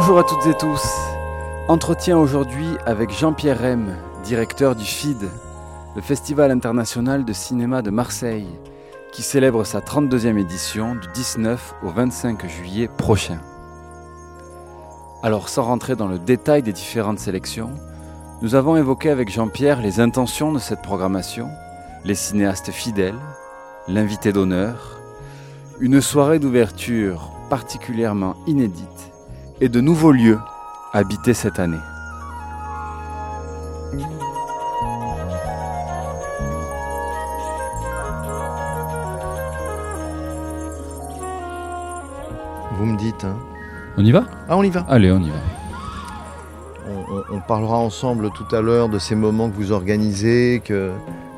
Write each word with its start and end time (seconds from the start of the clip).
Bonjour 0.00 0.20
à 0.20 0.22
toutes 0.22 0.46
et 0.46 0.54
tous. 0.54 0.88
Entretien 1.66 2.16
aujourd'hui 2.16 2.68
avec 2.86 3.10
Jean-Pierre 3.10 3.60
Rem, 3.60 3.96
directeur 4.22 4.76
du 4.76 4.84
FID, 4.84 5.28
le 5.96 6.00
Festival 6.00 6.52
international 6.52 7.24
de 7.24 7.32
cinéma 7.32 7.82
de 7.82 7.90
Marseille, 7.90 8.46
qui 9.10 9.22
célèbre 9.22 9.64
sa 9.64 9.80
32e 9.80 10.38
édition 10.38 10.94
du 10.94 11.08
19 11.14 11.74
au 11.82 11.88
25 11.88 12.48
juillet 12.48 12.88
prochain. 12.96 13.40
Alors 15.24 15.48
sans 15.48 15.64
rentrer 15.64 15.96
dans 15.96 16.06
le 16.06 16.20
détail 16.20 16.62
des 16.62 16.72
différentes 16.72 17.18
sélections, 17.18 17.72
nous 18.40 18.54
avons 18.54 18.76
évoqué 18.76 19.10
avec 19.10 19.32
Jean-Pierre 19.32 19.82
les 19.82 19.98
intentions 19.98 20.52
de 20.52 20.60
cette 20.60 20.82
programmation, 20.82 21.48
les 22.04 22.14
cinéastes 22.14 22.70
fidèles, 22.70 23.18
l'invité 23.88 24.32
d'honneur, 24.32 25.00
une 25.80 26.00
soirée 26.00 26.38
d'ouverture 26.38 27.32
particulièrement 27.50 28.36
inédite 28.46 29.07
et 29.60 29.68
de 29.68 29.80
nouveaux 29.80 30.12
lieux 30.12 30.38
habités 30.92 31.34
cette 31.34 31.58
année. 31.58 31.80
Vous 42.72 42.86
me 42.86 42.96
dites. 42.96 43.24
Hein. 43.24 43.36
On 43.96 44.04
y 44.04 44.12
va? 44.12 44.24
Ah, 44.48 44.56
on 44.56 44.62
y 44.62 44.70
va. 44.70 44.84
Allez, 44.88 45.10
on 45.10 45.20
y 45.20 45.30
va. 45.30 45.36
On, 46.88 47.14
on- 47.16 47.36
on 47.36 47.40
parlera 47.40 47.76
ensemble 47.78 48.30
tout 48.30 48.54
à 48.54 48.60
l'heure 48.60 48.88
de 48.88 48.98
ces 48.98 49.14
moments 49.14 49.50
que 49.50 49.56
vous 49.56 49.72
organisez, 49.72 50.62
que, 50.64 50.92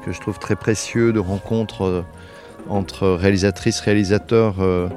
que 0.04 0.12
je 0.12 0.20
trouve 0.20 0.38
très 0.38 0.56
précieux, 0.56 1.12
de 1.12 1.18
rencontres 1.20 1.84
euh, 1.84 2.04
entre 2.68 3.08
réalisatrices, 3.08 3.80
réalisateurs, 3.80 4.56
euh, 4.60 4.88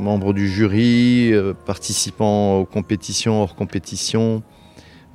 membres 0.00 0.32
du 0.32 0.48
jury, 0.48 1.32
euh, 1.32 1.54
participants 1.66 2.58
aux 2.58 2.64
compétitions, 2.64 3.42
hors 3.42 3.54
compétition. 3.54 4.42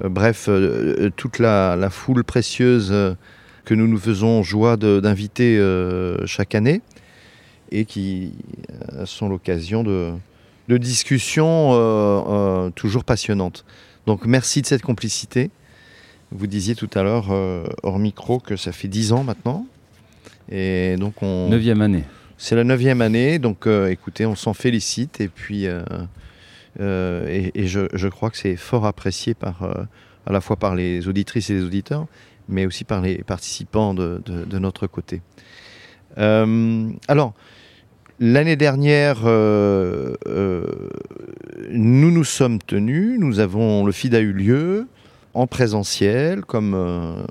Euh, 0.03 0.09
bref, 0.09 0.45
euh, 0.49 1.09
toute 1.15 1.39
la, 1.39 1.89
foule 1.89 2.23
précieuse 2.23 2.93
que 3.65 3.73
nous 3.73 3.87
nous 3.87 3.97
faisons 3.97 4.43
joie 4.43 4.77
d'inviter 4.77 5.57
chaque 6.25 6.53
année 6.53 6.81
et 7.71 7.85
qui 7.85 8.33
sont 9.05 9.29
l'occasion 9.29 9.83
de, 9.83 10.13
discussions 10.77 12.71
toujours 12.75 13.05
passionnantes. 13.05 13.63
Donc 14.05 14.25
merci 14.25 14.61
de 14.61 14.67
cette 14.67 14.81
complicité. 14.81 15.49
Vous 16.31 16.47
disiez 16.47 16.75
tout 16.75 16.89
à 16.93 17.03
l'heure, 17.03 17.29
hors 17.83 17.99
micro, 17.99 18.39
que 18.39 18.57
ça 18.57 18.73
fait 18.73 18.89
dix 18.89 19.13
ans 19.13 19.23
maintenant. 19.23 19.65
Et 20.51 20.97
donc 20.97 21.23
on... 21.23 21.47
Neuvième 21.47 21.81
année. 21.81 22.03
C'est 22.37 22.55
la 22.55 22.63
neuvième 22.63 23.01
année, 23.01 23.37
donc 23.39 23.67
euh, 23.67 23.89
écoutez, 23.89 24.25
on 24.25 24.35
s'en 24.35 24.53
félicite. 24.53 25.21
Et 25.21 25.27
puis, 25.27 25.67
euh, 25.67 25.83
euh, 26.79 27.49
et, 27.53 27.67
je, 27.67 28.07
crois 28.07 28.29
que 28.29 28.37
c'est 28.37 28.55
fort 28.55 28.85
apprécié 28.85 29.35
à 29.41 30.31
la 30.31 30.41
fois 30.41 30.55
par 30.55 30.75
les 30.75 31.07
auditrices 31.07 31.49
et 31.49 31.53
les 31.53 31.63
auditeurs, 31.63 32.07
mais 32.49 32.65
aussi 32.65 32.83
par 32.83 33.01
les 33.01 33.23
participants 33.23 33.93
de, 33.93 34.57
notre 34.57 34.87
côté. 34.87 35.21
Alors, 36.17 37.33
l'année 38.19 38.55
dernière, 38.55 39.21
nous 39.25 40.15
nous 42.11 42.23
sommes 42.23 42.59
tenus, 42.59 43.19
nous 43.19 43.39
avons, 43.39 43.85
le 43.85 43.91
FID 43.91 44.15
a 44.15 44.19
eu 44.19 44.33
lieu 44.33 44.87
en 45.35 45.47
présentiel, 45.47 46.45
comme 46.45 47.25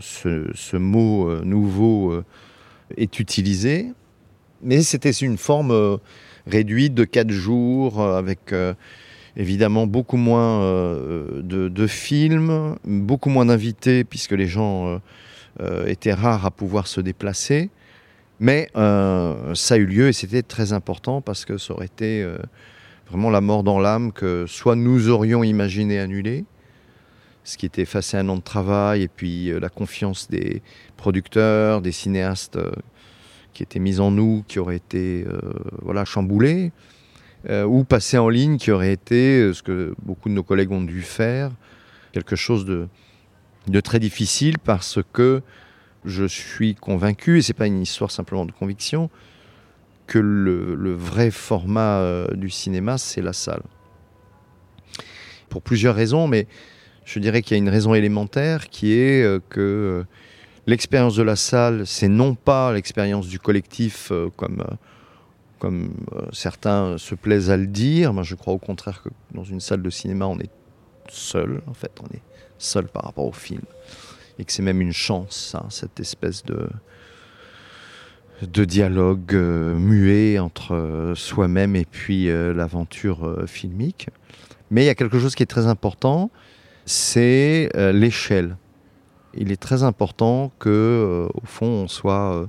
ce, 0.00 0.76
mot 0.76 1.44
nouveau 1.44 2.22
est 2.96 3.18
utilisé. 3.20 3.92
Mais 4.62 4.82
c'était 4.82 5.10
une 5.10 5.38
forme 5.38 5.70
euh, 5.70 5.96
réduite 6.46 6.94
de 6.94 7.04
quatre 7.04 7.30
jours, 7.30 8.00
euh, 8.00 8.18
avec 8.18 8.52
euh, 8.52 8.74
évidemment 9.36 9.86
beaucoup 9.86 10.16
moins 10.16 10.60
de, 10.60 11.86
films, 11.86 12.76
beaucoup 12.84 13.30
moins 13.30 13.46
d'invités, 13.46 14.02
puisque 14.02 14.32
les 14.32 14.48
gens 14.48 15.00
étaient 15.86 16.12
rares 16.12 16.44
à 16.44 16.50
pouvoir 16.50 16.88
se 16.88 17.00
déplacer. 17.00 17.70
Mais 18.40 18.68
ça 18.74 19.74
a 19.74 19.76
eu 19.76 19.86
lieu 19.86 20.08
et 20.08 20.12
c'était 20.12 20.42
très 20.42 20.72
important 20.72 21.20
parce 21.20 21.44
que 21.44 21.56
ça 21.56 21.72
aurait 21.72 21.86
été 21.86 22.26
vraiment 23.08 23.30
la 23.30 23.40
mort 23.40 23.62
dans 23.62 23.78
l'âme 23.78 24.10
que 24.10 24.44
soit 24.48 24.74
nous 24.74 25.08
aurions 25.08 25.44
imaginé 25.44 26.00
annuler, 26.00 26.44
ce 27.44 27.56
qui 27.56 27.66
était 27.66 27.84
face 27.84 28.14
à 28.14 28.18
un 28.18 28.28
an 28.28 28.36
de 28.36 28.42
travail, 28.42 29.02
et 29.02 29.08
puis 29.08 29.52
la 29.60 29.68
confiance 29.68 30.28
des 30.28 30.62
producteurs, 30.96 31.80
des 31.80 31.92
cinéastes 31.92 32.58
qui 33.58 33.64
étaient 33.64 33.80
mise 33.80 33.98
en 33.98 34.12
nous, 34.12 34.44
qui 34.46 34.60
aurait 34.60 34.76
été 34.76 35.24
euh, 35.26 35.40
voilà, 35.82 36.04
euh, 37.50 37.64
ou 37.64 37.82
passer 37.82 38.16
en 38.16 38.28
ligne, 38.28 38.56
qui 38.56 38.70
aurait 38.70 38.92
été, 38.92 39.40
euh, 39.40 39.52
ce 39.52 39.64
que 39.64 39.96
beaucoup 40.00 40.28
de 40.28 40.34
nos 40.34 40.44
collègues 40.44 40.70
ont 40.70 40.80
dû 40.80 41.02
faire, 41.02 41.50
quelque 42.12 42.36
chose 42.36 42.64
de, 42.64 42.86
de 43.66 43.80
très 43.80 43.98
difficile 43.98 44.60
parce 44.60 45.00
que 45.12 45.42
je 46.04 46.24
suis 46.24 46.76
convaincu, 46.76 47.38
et 47.38 47.42
c'est 47.42 47.52
pas 47.52 47.66
une 47.66 47.82
histoire 47.82 48.12
simplement 48.12 48.46
de 48.46 48.52
conviction, 48.52 49.10
que 50.06 50.20
le, 50.20 50.94
vrai 50.94 51.32
format 51.32 51.98
euh, 51.98 52.28
du 52.36 52.50
cinéma, 52.50 52.96
c'est 52.96 53.22
la 53.22 53.32
salle. 53.32 53.62
Pour 55.48 55.62
plusieurs 55.62 55.96
raisons, 55.96 56.28
mais 56.28 56.46
je 57.04 57.18
dirais 57.18 57.42
qu'il 57.42 57.56
y 57.56 57.58
a 57.58 57.58
une 57.58 57.70
raison 57.70 57.92
élémentaire 57.92 58.68
qui 58.68 58.92
est 58.92 59.42
que 59.48 60.04
l'expérience 60.68 61.16
de 61.16 61.22
la 61.22 61.34
salle, 61.34 61.86
c'est 61.86 62.08
non 62.08 62.34
pas 62.34 62.72
l'expérience 62.72 63.26
du 63.26 63.40
collectif 63.40 64.12
euh, 64.12 64.28
comme, 64.36 64.60
euh, 64.60 64.74
comme 65.58 65.94
euh, 66.12 66.26
certains 66.32 66.98
se 66.98 67.14
plaisent 67.14 67.50
à 67.50 67.56
le 67.56 67.66
dire. 67.66 68.12
Moi, 68.12 68.22
je 68.22 68.34
crois 68.34 68.52
au 68.52 68.58
contraire 68.58 69.02
que 69.02 69.08
dans 69.34 69.44
une 69.44 69.60
salle 69.60 69.82
de 69.82 69.90
cinéma, 69.90 70.26
on 70.26 70.38
est 70.38 70.50
seul, 71.08 71.62
en 71.66 71.74
fait, 71.74 71.92
on 72.02 72.14
est 72.14 72.20
seul 72.58 72.86
par 72.86 73.04
rapport 73.04 73.24
au 73.24 73.32
film. 73.32 73.62
Et 74.38 74.44
que 74.44 74.52
c'est 74.52 74.62
même 74.62 74.82
une 74.82 74.92
chance, 74.92 75.50
ça, 75.52 75.64
cette 75.70 75.98
espèce 76.00 76.44
de, 76.44 76.68
de 78.42 78.64
dialogue 78.64 79.34
muet 79.34 80.38
entre 80.38 81.12
soi-même 81.16 81.74
et 81.74 81.84
puis 81.84 82.26
l'aventure 82.26 83.44
filmique. 83.48 84.10
Mais 84.70 84.84
il 84.84 84.86
y 84.86 84.90
a 84.90 84.94
quelque 84.94 85.18
chose 85.18 85.34
qui 85.34 85.42
est 85.42 85.46
très 85.46 85.66
important, 85.66 86.30
c'est 86.84 87.68
l'échelle. 87.92 88.56
Il 89.40 89.52
est 89.52 89.56
très 89.56 89.84
important 89.84 90.50
que, 90.58 90.68
euh, 90.68 91.28
au 91.32 91.46
fond, 91.46 91.66
on 91.66 91.88
soit 91.88 92.34
euh, 92.34 92.46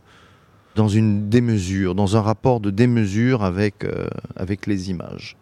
dans 0.76 0.88
une 0.88 1.30
démesure, 1.30 1.94
dans 1.94 2.18
un 2.18 2.22
rapport 2.22 2.60
de 2.60 2.72
démesure 2.72 3.44
avec, 3.44 3.84
euh, 3.84 4.08
avec 4.36 4.66
les 4.66 4.90
images, 4.90 5.38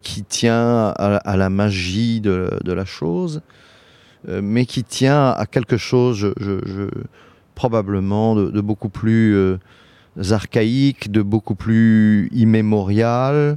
qui 0.00 0.22
tient 0.24 0.88
à, 0.96 1.36
la 1.36 1.50
magie 1.50 2.20
de, 2.20 2.60
la 2.66 2.84
chose, 2.84 3.40
mais 4.28 4.66
qui 4.66 4.84
tient 4.84 5.30
à 5.30 5.46
quelque 5.46 5.78
chose, 5.78 6.34
probablement, 7.54 8.34
de, 8.36 8.60
beaucoup 8.60 8.90
plus 8.90 9.58
archaïque, 10.30 11.10
de 11.10 11.22
beaucoup 11.22 11.54
plus 11.54 12.28
immémorial, 12.32 13.56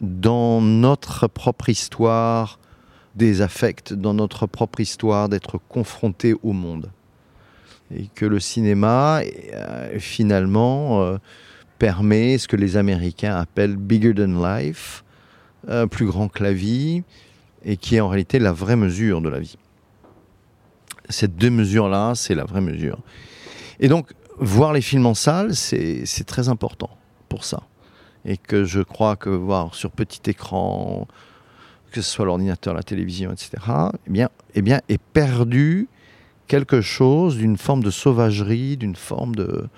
dans 0.00 0.60
notre 0.60 1.28
propre 1.28 1.68
histoire 1.68 2.58
des 3.16 3.40
affects, 3.40 3.92
dans 3.92 4.14
notre 4.14 4.46
propre 4.46 4.80
histoire 4.80 5.28
d'être 5.28 5.58
confronté 5.68 6.34
au 6.42 6.52
monde. 6.52 6.90
Et 7.94 8.08
que 8.14 8.26
le 8.26 8.40
cinéma, 8.40 9.20
euh, 9.54 9.98
finalement, 9.98 11.02
euh, 11.02 11.16
permet 11.78 12.38
ce 12.38 12.46
que 12.46 12.56
les 12.56 12.76
Américains 12.76 13.36
appellent 13.36 13.76
bigger 13.76 14.14
than 14.14 14.40
life, 14.42 15.02
euh, 15.68 15.86
plus 15.86 16.06
grand 16.06 16.28
que 16.28 16.42
la 16.42 16.52
vie, 16.52 17.02
et 17.64 17.76
qui 17.76 17.96
est 17.96 18.00
en 18.00 18.08
réalité 18.08 18.38
la 18.38 18.52
vraie 18.52 18.76
mesure 18.76 19.20
de 19.20 19.28
la 19.28 19.40
vie. 19.40 19.56
Cette 21.08 21.36
deux 21.36 21.50
mesures-là, 21.50 22.14
c'est 22.14 22.34
la 22.34 22.44
vraie 22.44 22.60
mesure. 22.60 22.98
Et 23.80 23.88
donc, 23.88 24.12
voir 24.38 24.72
les 24.72 24.80
films 24.80 25.06
en 25.06 25.14
salle, 25.14 25.54
c'est 25.54 26.26
très 26.26 26.48
important 26.48 26.90
pour 27.28 27.44
ça. 27.44 27.62
Et 28.24 28.36
que 28.36 28.64
je 28.64 28.80
crois 28.80 29.16
que 29.16 29.30
voir 29.30 29.74
sur 29.74 29.90
petit 29.92 30.30
écran, 30.30 31.06
que 31.90 32.00
ce 32.00 32.10
soit 32.10 32.24
l'ordinateur, 32.24 32.74
la 32.74 32.82
télévision, 32.82 33.32
etc., 33.32 33.50
eh 34.06 34.10
bien, 34.10 34.28
eh 34.54 34.62
bien, 34.62 34.80
est 34.88 35.00
perdu 35.00 35.88
quelque 36.46 36.80
chose 36.80 37.36
d'une 37.36 37.56
forme 37.56 37.82
de 37.82 37.90
sauvagerie, 37.90 38.76
d'une 38.76 38.96
forme 38.96 39.34
de 39.34 39.68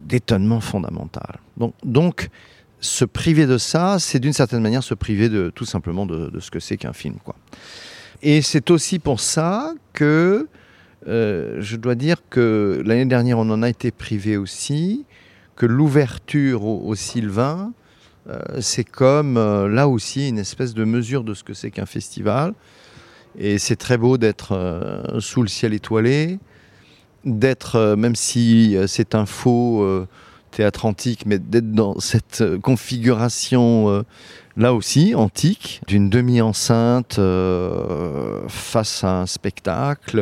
d'étonnement 0.00 0.60
fondamental. 0.60 1.38
Donc, 1.56 1.74
donc, 1.84 2.28
se 2.80 3.04
priver 3.04 3.46
de 3.46 3.58
ça, 3.58 3.98
c'est 4.00 4.18
d'une 4.18 4.32
certaine 4.32 4.60
manière 4.60 4.82
se 4.82 4.94
priver 4.94 5.28
de 5.28 5.50
tout 5.54 5.64
simplement 5.64 6.06
de, 6.06 6.40
ce 6.40 6.50
que 6.50 6.58
c'est 6.58 6.76
qu'un 6.76 6.92
film, 6.92 7.16
quoi. 7.24 7.36
Et 8.22 8.42
c'est 8.42 8.70
aussi 8.70 8.98
pour 8.98 9.20
ça 9.20 9.74
que 9.92 10.48
euh, 11.06 11.56
je 11.60 11.76
dois 11.76 11.94
dire 11.94 12.16
que 12.30 12.82
l'année 12.84 13.06
dernière, 13.06 13.38
on 13.38 13.48
en 13.50 13.62
a 13.62 13.68
été 13.68 13.92
privé 13.92 14.36
aussi, 14.36 15.04
que 15.54 15.66
l'ouverture 15.66 16.64
au, 16.64 16.84
au 16.84 16.94
Sylvain, 16.96 17.72
c'est 18.60 18.84
comme 18.84 19.36
euh, 19.36 19.68
là 19.68 19.88
aussi 19.88 20.28
une 20.28 20.38
espèce 20.38 20.74
de 20.74 20.84
mesure 20.84 21.24
de 21.24 21.34
ce 21.34 21.42
que 21.42 21.54
c'est 21.54 21.70
qu'un 21.70 21.86
festival. 21.86 22.54
Et 23.38 23.58
c'est 23.58 23.76
très 23.76 23.96
beau 23.96 24.18
d'être 24.18 24.52
euh, 24.52 25.20
sous 25.20 25.42
le 25.42 25.48
ciel 25.48 25.72
étoilé, 25.72 26.38
d'être, 27.24 27.76
euh, 27.76 27.96
même 27.96 28.14
si 28.16 28.76
euh, 28.76 28.86
c'est 28.86 29.14
un 29.14 29.26
faux 29.26 29.82
euh, 29.82 30.06
théâtre 30.50 30.84
antique, 30.84 31.24
mais 31.24 31.38
d'être 31.38 31.72
dans 31.72 31.98
cette 31.98 32.44
configuration 32.60 34.04
là 34.58 34.74
aussi 34.74 35.14
antique, 35.14 35.80
d'une 35.86 36.10
demi-enceinte 36.10 37.18
face 38.48 39.02
à 39.02 39.22
un 39.22 39.26
spectacle. 39.26 40.20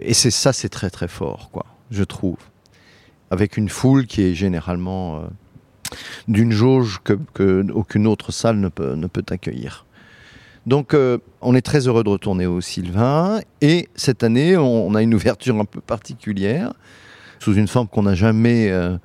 et 0.00 0.12
c'est 0.12 0.30
ça, 0.30 0.52
c'est 0.52 0.68
très 0.68 0.90
très 0.90 1.08
fort, 1.08 1.48
quoi, 1.50 1.64
je 1.90 2.04
trouve. 2.04 2.36
Avec 3.30 3.56
une 3.56 3.70
foule 3.70 4.06
qui 4.06 4.20
est 4.20 4.34
généralement 4.34 5.22
d'une 6.28 6.52
jauge 6.52 7.00
que, 7.02 7.70
aucune 7.72 8.06
autre 8.06 8.32
salle 8.32 8.58
ne 8.58 8.68
peut, 8.68 8.94
ne 8.94 9.06
peut 9.06 9.24
accueillir. 9.30 9.86
Donc 10.66 10.94
euh, 10.94 11.18
on 11.40 11.54
est 11.54 11.62
très 11.62 11.86
heureux 11.86 12.02
de 12.02 12.08
retourner 12.08 12.46
au 12.46 12.60
Sylvain 12.60 13.40
et 13.60 13.88
cette 13.94 14.24
année 14.24 14.56
on, 14.56 14.94
a 14.96 15.02
une 15.02 15.14
ouverture 15.14 15.58
un 15.60 15.64
peu 15.64 15.80
particulière 15.80 16.72
sous 17.38 17.54
une 17.54 17.68
forme 17.68 17.86
qu'on 17.86 18.02
n'a 18.02 18.16
jamais 18.16 18.70
euh, 18.70 18.98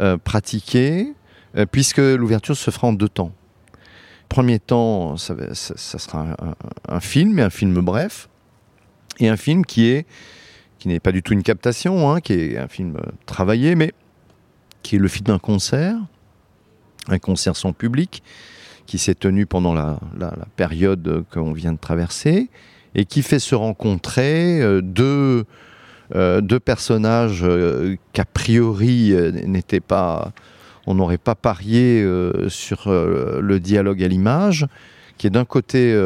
euh, 0.00 0.16
pratiquée 0.16 1.12
puisque 1.70 1.98
l'ouverture 1.98 2.56
se 2.56 2.70
fera 2.70 2.88
en 2.88 2.94
deux 2.94 3.10
temps. 3.10 3.30
Premier 4.30 4.58
temps, 4.58 5.18
ça, 5.18 5.34
sera 5.76 6.34
un, 6.88 7.00
film, 7.00 7.38
et 7.38 7.42
un 7.42 7.50
film 7.50 7.78
bref, 7.82 8.30
et 9.20 9.28
un 9.28 9.36
film 9.36 9.66
qui 9.66 9.88
est 9.88 10.06
qui 10.78 10.88
n'est 10.88 10.98
pas 10.98 11.12
du 11.12 11.22
tout 11.22 11.34
une 11.34 11.42
captation, 11.42 12.10
hein, 12.10 12.22
qui 12.22 12.32
est 12.32 12.56
un 12.56 12.68
film 12.68 12.96
travaillé, 13.26 13.74
mais 13.74 13.92
qui 14.82 14.96
est 14.96 14.98
le 14.98 15.08
film 15.08 15.26
d'un 15.26 15.38
concert, 15.38 15.96
un 17.08 17.18
concert 17.18 17.56
sans 17.56 17.72
public 17.72 18.22
qui 18.86 18.98
s'est 18.98 19.14
tenu 19.14 19.46
pendant 19.46 19.74
la, 19.74 19.98
période 20.56 21.24
qu'on 21.32 21.52
vient 21.52 21.72
de 21.72 21.78
traverser 21.78 22.48
et 22.94 23.04
qui 23.04 23.22
fait 23.22 23.38
se 23.38 23.54
rencontrer 23.54 24.60
euh, 24.60 24.82
deux, 24.82 25.44
euh, 26.14 26.40
deux 26.40 26.60
personnages 26.60 27.42
euh, 27.42 27.96
qu'a 28.12 28.24
priori 28.24 29.14
n'étaient 29.46 29.80
pas, 29.80 30.32
on 30.86 30.94
n'aurait 30.94 31.18
pas 31.18 31.34
parié 31.34 32.06
sur 32.48 32.90
le 32.90 33.58
dialogue 33.60 34.02
à 34.02 34.08
l'image, 34.08 34.66
qui 35.16 35.26
est 35.26 35.30
d'un 35.30 35.44
côté 35.44 35.96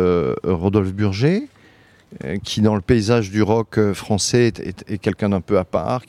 Rodolphe 0.44 0.92
Burger, 0.92 1.48
qui 2.44 2.60
dans 2.60 2.76
le 2.76 2.82
paysage 2.82 3.30
du 3.30 3.42
rock 3.42 3.80
français 3.92 4.52
est, 4.58 4.98
quelqu'un 4.98 5.30
d'un 5.30 5.40
peu 5.40 5.58
à 5.58 5.64
part, 5.64 6.02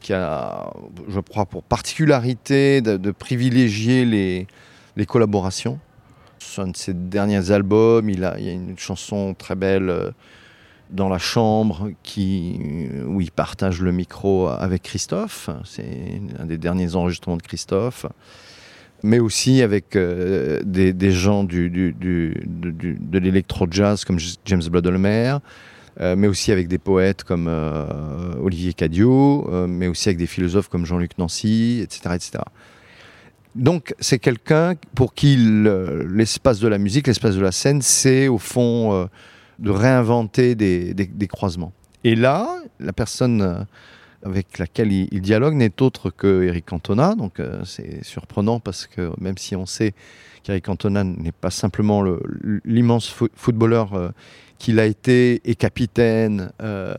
qui 0.00 0.12
a, 0.12 0.72
je 1.08 1.20
crois, 1.20 1.46
pour 1.46 1.62
particularité 1.62 2.80
de, 2.80 3.10
privilégier 3.10 4.04
les, 4.04 4.46
les, 4.96 5.06
collaborations. 5.06 5.78
Sur 6.38 6.64
un 6.64 6.68
de 6.68 6.76
ses 6.76 6.94
derniers 6.94 7.50
albums, 7.50 8.08
il, 8.08 8.24
a, 8.24 8.38
il 8.38 8.44
y 8.44 8.48
a 8.48 8.52
une 8.52 8.78
chanson 8.78 9.34
très 9.34 9.54
belle 9.54 9.90
euh, 9.90 10.10
dans 10.90 11.08
la 11.08 11.18
chambre 11.18 11.90
qui, 12.02 12.58
où 13.06 13.20
il 13.20 13.30
partage 13.30 13.80
le 13.80 13.92
micro 13.92 14.48
avec 14.48 14.82
Christophe. 14.82 15.50
C'est 15.64 16.20
un 16.38 16.46
des 16.46 16.58
derniers 16.58 16.96
enregistrements 16.96 17.36
de 17.36 17.42
Christophe. 17.42 18.06
Mais 19.02 19.18
aussi 19.18 19.62
avec 19.62 19.96
euh, 19.96 20.60
des, 20.62 20.92
des, 20.92 21.12
gens 21.12 21.44
du, 21.44 21.70
du, 21.70 21.94
de 21.94 23.18
l'électro-jazz 23.18 24.04
comme 24.04 24.18
James 24.44 24.62
Bloodlemer, 24.68 25.36
euh, 25.36 25.38
mais 25.98 26.28
aussi 26.28 26.52
avec 26.52 26.68
des 26.68 26.78
poètes 26.78 27.24
comme 27.24 27.46
euh, 27.48 28.34
Olivier 28.40 28.72
Cadio, 28.72 29.48
euh, 29.52 29.66
mais 29.66 29.88
aussi 29.88 30.08
avec 30.08 30.18
des 30.18 30.26
philosophes 30.26 30.68
comme 30.68 30.86
Jean-Luc 30.86 31.18
Nancy, 31.18 31.80
etc. 31.82 32.14
etc. 32.14 32.38
Donc 33.54 33.94
c'est 33.98 34.18
quelqu'un 34.18 34.74
pour 34.94 35.14
qui 35.14 35.36
l'espace 35.36 36.60
de 36.60 36.68
la 36.68 36.78
musique, 36.78 37.06
l'espace 37.06 37.34
de 37.34 37.40
la 37.40 37.52
scène, 37.52 37.82
c'est 37.82 38.28
au 38.28 38.38
fond 38.38 39.08
de 39.58 39.70
réinventer 39.70 40.54
des, 40.54 40.94
des, 40.94 41.26
croisements. 41.26 41.72
Et 42.04 42.14
là, 42.14 42.62
la 42.78 42.92
personne 42.92 43.66
avec 44.22 44.58
laquelle 44.58 44.92
il, 44.92 45.20
dialogue 45.20 45.54
n'est 45.54 45.82
autre 45.82 46.10
que 46.10 46.44
Eric 46.44 46.66
Cantona. 46.66 47.16
Donc 47.16 47.42
c'est 47.64 48.04
surprenant 48.04 48.60
parce 48.60 48.86
que 48.86 49.10
même 49.20 49.36
si 49.36 49.56
on 49.56 49.66
sait 49.66 49.94
qu'Eric 50.42 50.64
Cantona 50.64 51.04
n'est 51.04 51.32
pas 51.32 51.50
simplement 51.50 52.04
l'immense 52.64 53.14
footballeur 53.34 54.12
qu'il 54.60 54.78
a 54.78 54.84
été 54.84 55.40
et 55.44 55.56
capitaine, 55.56 56.52
euh, 56.62 56.94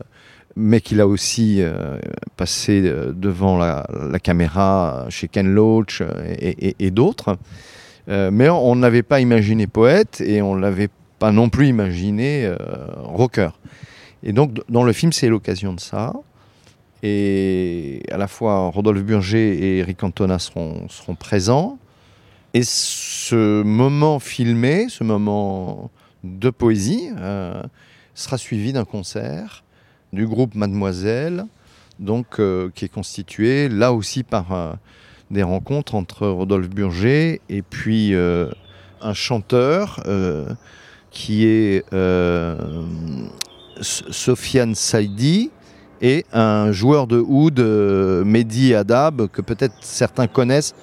mais 0.56 0.82
qu'il 0.82 1.00
a 1.00 1.06
aussi 1.06 1.62
euh, 1.62 1.96
passé 2.36 2.82
euh, 2.84 3.12
devant 3.14 3.56
la, 3.56 3.86
caméra 4.22 5.06
chez 5.08 5.28
Ken 5.28 5.48
Loach 5.48 6.02
et, 6.38 6.90
d'autres. 6.90 7.38
mais 8.08 8.50
on 8.50 8.76
n'avait 8.76 9.02
pas 9.02 9.20
imaginé 9.20 9.66
poète 9.66 10.20
et 10.20 10.42
on 10.42 10.54
l'avait 10.54 10.90
pas 11.18 11.32
non 11.32 11.48
plus 11.48 11.68
imaginé 11.68 12.52
rocker. 12.98 13.50
Et 14.22 14.32
donc 14.32 14.60
dans 14.68 14.84
le 14.84 14.92
film, 14.92 15.12
c'est 15.12 15.28
l'occasion 15.28 15.72
de 15.72 15.80
ça. 15.80 16.12
Et 17.02 18.02
à 18.12 18.18
la 18.18 18.28
fois 18.28 18.68
Rodolphe 18.68 19.02
Burger 19.02 19.54
et 19.54 19.78
Eric 19.78 20.02
Antona 20.04 20.38
seront, 20.38 20.88
seront 20.88 21.14
présents. 21.14 21.78
Et 22.54 22.64
ce 22.64 23.62
moment 23.62 24.18
filmé, 24.18 24.86
ce 24.90 25.04
moment 25.04 25.90
de 26.22 26.50
poésie 26.50 27.08
euh, 27.16 27.62
sera 28.14 28.36
suivi 28.36 28.74
d'un 28.74 28.84
concert 28.84 29.64
du 30.12 30.26
groupe 30.26 30.54
Mademoiselle, 30.54 31.46
donc 31.98 32.38
euh, 32.38 32.68
qui 32.74 32.84
est 32.84 32.92
constitué 32.92 33.70
là 33.70 33.94
aussi 33.94 34.22
par 34.22 34.52
euh, 34.52 34.72
des 35.30 35.42
rencontres 35.42 35.94
entre 35.94 36.26
Rodolphe 36.28 36.68
Burger 36.68 37.40
et 37.48 37.62
puis 37.62 38.14
un 38.14 39.14
chanteur 39.14 40.02
qui 41.10 41.46
est 41.46 41.86
Sofiane 43.80 44.74
Saidi 44.74 45.50
et 46.02 46.26
un 46.34 46.70
joueur 46.70 47.06
de 47.06 47.16
oud, 47.16 47.60
Mehdi 47.60 48.74
Adab, 48.74 49.28
que 49.28 49.40
peut-être 49.40 49.76
certains 49.80 50.26
connaissent 50.26 50.74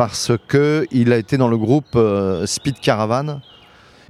parce 0.00 0.32
qu'il 0.48 1.12
a 1.12 1.18
été 1.18 1.36
dans 1.36 1.48
le 1.48 1.58
groupe 1.58 1.98
Speed 2.46 2.80
Caravan, 2.80 3.42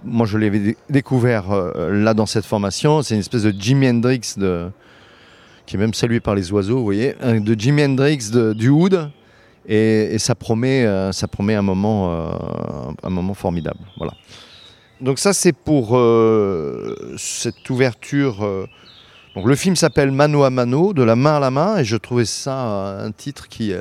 moi, 0.04 0.25
je 0.25 0.38
l'avais 0.38 0.76
découvert 0.88 1.50
euh, 1.50 1.90
là 1.90 2.14
dans 2.14 2.26
cette 2.26 2.44
formation. 2.44 3.02
C'est 3.02 3.14
une 3.14 3.20
espèce 3.20 3.42
de 3.42 3.52
Jimi 3.58 3.88
Hendrix 3.88 4.34
de, 4.37 4.70
qui 5.66 5.75
est 5.75 5.81
même 5.81 5.92
salué 5.92 6.20
par 6.20 6.37
les 6.37 6.52
oiseaux, 6.52 6.78
vous 6.78 6.84
voyez, 6.84 7.16
de 7.20 7.58
Jimi 7.58 7.82
Hendrix 7.82 8.31
du 8.54 8.69
Wood. 8.69 9.10
Et, 9.66 10.16
ça, 10.19 10.37
promet, 10.37 10.84
euh, 10.84 11.10
ça 11.10 11.26
promet 11.26 11.56
un 11.56 11.62
moment, 11.62 12.12
euh, 12.12 12.92
un 13.02 13.10
moment 13.10 13.34
formidable. 13.34 13.81
Voilà. 13.96 14.12
Donc 15.00 15.19
ça, 15.19 15.32
c'est 15.32 15.52
pour 15.52 15.98
cette 17.16 17.68
ouverture. 17.68 18.68
Donc 19.35 19.44
le 19.44 19.56
film 19.56 19.75
s'appelle 19.75 20.12
Mano 20.12 20.44
à 20.44 20.50
Mano, 20.50 20.92
de 20.92 21.02
la 21.02 21.16
main 21.16 21.38
à 21.38 21.40
la 21.40 21.50
main, 21.50 21.78
et 21.78 21.85
je 21.85 21.97
trouvais 21.97 22.26
ça 22.26 22.54
un 22.54 23.11
titre 23.11 23.49
qui 23.49 23.73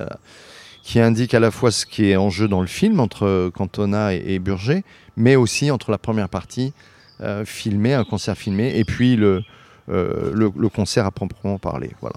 qui 0.89 0.99
indique 0.99 1.35
à 1.35 1.39
la 1.39 1.51
fois 1.51 1.69
ce 1.69 1.85
qui 1.85 2.09
est 2.09 2.15
en 2.15 2.31
jeu 2.31 2.47
dans 2.47 2.61
le 2.61 2.67
film 2.67 2.99
entre 2.99 3.51
Cantona 3.53 4.11
et, 4.15 4.39
Burger, 4.39 4.83
mais 5.17 5.35
aussi 5.35 5.69
entre 5.69 5.91
la 5.91 5.99
première 5.99 6.29
partie 6.29 6.73
euh, 7.21 7.45
filmée, 7.45 7.93
un 7.93 8.03
concert 8.03 8.35
filmé, 8.35 8.75
et 8.75 8.83
puis 8.83 9.15
le, 9.15 9.43
euh, 9.89 10.31
le, 10.33 10.69
concert 10.69 11.05
à 11.05 11.11
proprement 11.11 11.59
parler. 11.59 11.91
Voilà. 12.01 12.15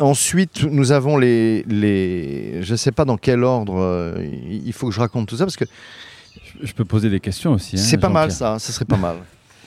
Ensuite, 0.00 0.64
nous 0.64 0.90
avons 0.90 1.16
les, 1.16 1.62
les 1.68 2.60
je 2.64 2.72
ne 2.72 2.76
sais 2.76 2.90
pas 2.90 3.04
dans 3.04 3.16
quel 3.16 3.44
ordre 3.44 3.76
euh, 3.78 4.28
il 4.50 4.72
faut 4.72 4.88
que 4.88 4.92
je 4.92 4.98
raconte 4.98 5.28
tout 5.28 5.36
ça 5.36 5.44
parce 5.44 5.56
que 5.56 5.66
je 6.60 6.72
peux 6.72 6.84
poser 6.84 7.08
des 7.08 7.20
questions 7.20 7.52
aussi. 7.52 7.76
Hein, 7.76 7.84
c'est 7.84 7.98
pas 7.98 8.08
mal 8.08 8.32
ça, 8.32 8.58
ce 8.58 8.72
serait 8.72 8.84
pas 8.84 8.96
mal. 8.96 9.18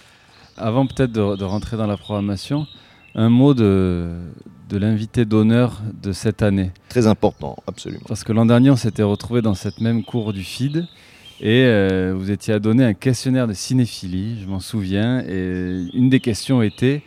Avant 0.58 0.86
peut-être 0.86 1.14
de, 1.14 1.38
de, 1.38 1.44
rentrer 1.46 1.78
dans 1.78 1.88
la 1.88 1.96
programmation, 1.96 2.68
un 3.16 3.30
mot 3.30 3.54
de, 3.54 4.10
de 4.70 4.78
l'invité 4.78 5.26
d'honneur 5.26 5.82
de 6.02 6.12
cette 6.12 6.42
année. 6.42 6.72
Très 6.90 7.08
important, 7.08 7.58
absolument. 7.68 8.04
Parce 8.08 8.24
que 8.24 8.34
l'an 8.34 8.46
dernier, 8.46 8.70
on 8.70 8.76
s'était 8.76 9.04
retrouvé 9.04 9.42
dans 9.42 9.56
cette 9.56 9.80
même 9.80 10.04
cour 10.04 10.34
du 10.34 10.44
FID 10.44 10.86
et 11.42 11.66
euh, 11.66 12.14
vous 12.16 12.32
étiez 12.32 12.54
à 12.54 12.60
donner 12.60 12.86
un 12.86 12.94
questionnaire 12.94 13.48
de 13.48 13.54
cinéphilie, 13.54 14.42
je 14.42 14.48
m'en 14.48 14.62
souviens. 14.62 15.22
Et 15.28 15.86
une 15.94 16.10
des 16.10 16.22
questions 16.22 16.62
était 16.62 17.04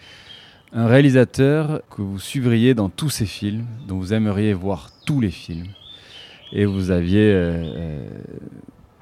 un 0.73 0.87
réalisateur 0.87 1.81
que 1.91 2.03
vous 2.03 2.19
suivriez 2.19 2.75
dans 2.75 2.91
tous 2.91 3.09
ses 3.09 3.25
films, 3.27 3.65
dont 3.87 3.97
vous 3.97 4.13
aimeriez 4.13 4.53
voir 4.53 4.91
tous 5.07 5.21
les 5.21 5.31
films. 5.31 5.69
Et 6.53 6.67
vous 6.67 6.91
aviez 6.91 7.33
euh, 7.33 7.65
euh, 7.77 8.09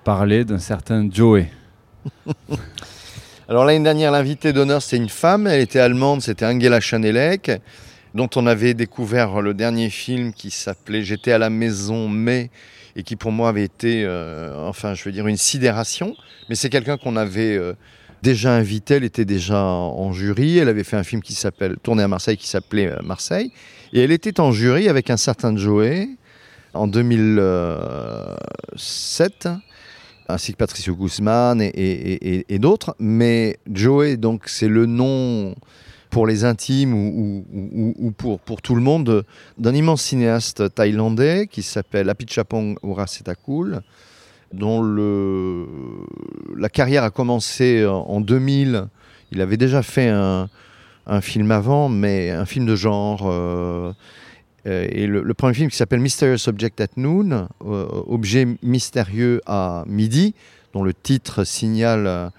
parlé 0.04 0.44
d'un 0.44 0.58
certain 0.58 1.08
Joey. 1.10 1.50
Alors 3.48 3.64
l'année 3.64 3.84
dernière, 3.84 4.10
l'invité 4.10 4.52
d'honneur, 4.52 4.82
c'est 4.82 4.96
une 4.96 5.08
femme. 5.08 5.46
Elle 5.46 5.60
était 5.60 5.78
allemande, 5.78 6.20
c'était 6.20 6.44
Angela 6.44 6.80
Chanelek 6.80 7.52
dont 8.12 8.28
on 8.34 8.44
avait 8.46 8.74
découvert 8.74 9.40
le 9.40 9.54
dernier 9.54 9.88
film 9.88 10.32
qui 10.32 10.50
s'appelait 10.50 11.02
J'étais 11.02 11.30
à 11.30 11.38
la 11.38 11.48
maison 11.48 12.08
mais 12.08 12.50
et 12.96 13.04
qui 13.04 13.14
pour 13.14 13.30
moi 13.30 13.50
avait 13.50 13.62
été, 13.62 14.02
euh, 14.04 14.66
enfin 14.66 14.94
je 14.94 15.04
veux 15.04 15.12
dire, 15.12 15.28
une 15.28 15.36
sidération. 15.36 16.16
Mais 16.48 16.56
c'est 16.56 16.70
quelqu'un 16.70 16.96
qu'on 16.96 17.14
avait 17.14 17.56
euh, 17.56 17.74
déjà 18.20 18.52
invité, 18.52 18.94
elle 18.94 19.04
était 19.04 19.26
déjà 19.26 19.62
en 19.62 20.12
jury, 20.12 20.58
elle 20.58 20.68
avait 20.68 20.82
fait 20.82 20.96
un 20.96 21.04
film 21.04 21.22
qui 21.22 21.34
s'appelle, 21.34 21.76
tourné 21.82 22.02
à 22.02 22.08
Marseille, 22.08 22.38
qui 22.38 22.48
s'appelait 22.48 22.88
euh, 22.88 22.96
Marseille, 23.04 23.52
et 23.92 24.02
elle 24.02 24.10
était 24.10 24.40
en 24.40 24.50
jury 24.50 24.88
avec 24.88 25.08
un 25.10 25.18
certain 25.18 25.56
Joey 25.56 26.08
en 26.74 26.88
2007 26.88 29.48
ainsi 30.28 30.52
que 30.52 30.58
Patricio 30.58 30.94
Guzman 30.94 31.60
et, 31.60 32.58
d'autres. 32.58 32.94
Mais 32.98 33.58
Joey, 33.70 34.16
donc, 34.16 34.44
c'est 34.46 34.68
le 34.68 34.86
nom 34.86 35.54
pour 36.10 36.26
les 36.26 36.44
intimes 36.44 36.94
ou, 36.94 38.12
pour, 38.16 38.62
tout 38.62 38.74
le 38.74 38.80
monde, 38.80 39.24
d'un 39.58 39.74
immense 39.74 40.02
cinéaste 40.02 40.74
thaïlandais 40.74 41.46
qui 41.46 41.62
s'appelle 41.62 42.08
Apichapong 42.08 42.76
Urasetakul, 42.82 43.80
dont 44.52 44.82
la 46.56 46.68
carrière 46.68 47.04
a 47.04 47.10
commencé 47.10 47.84
en 47.86 48.20
2000. 48.20 48.86
Il 49.32 49.40
avait 49.40 49.56
déjà 49.56 49.82
fait 49.82 50.08
un, 50.08 50.48
film 51.20 51.50
avant, 51.50 51.88
mais 51.88 52.30
un 52.30 52.46
film 52.46 52.66
de 52.66 52.76
genre. 52.76 53.22
Euh, 53.24 53.92
et 54.66 55.06
le, 55.06 55.34
premier 55.34 55.54
film 55.54 55.70
qui 55.70 55.76
s'appelle 55.76 56.00
Mysterious 56.00 56.48
Object 56.48 56.80
at 56.80 56.88
Noon, 56.96 57.48
euh, 57.64 57.86
Objet 58.06 58.46
mystérieux 58.62 59.40
à 59.46 59.84
midi, 59.86 60.34
dont 60.72 60.82
le 60.82 60.92
titre 60.92 61.44
signale 61.44 62.32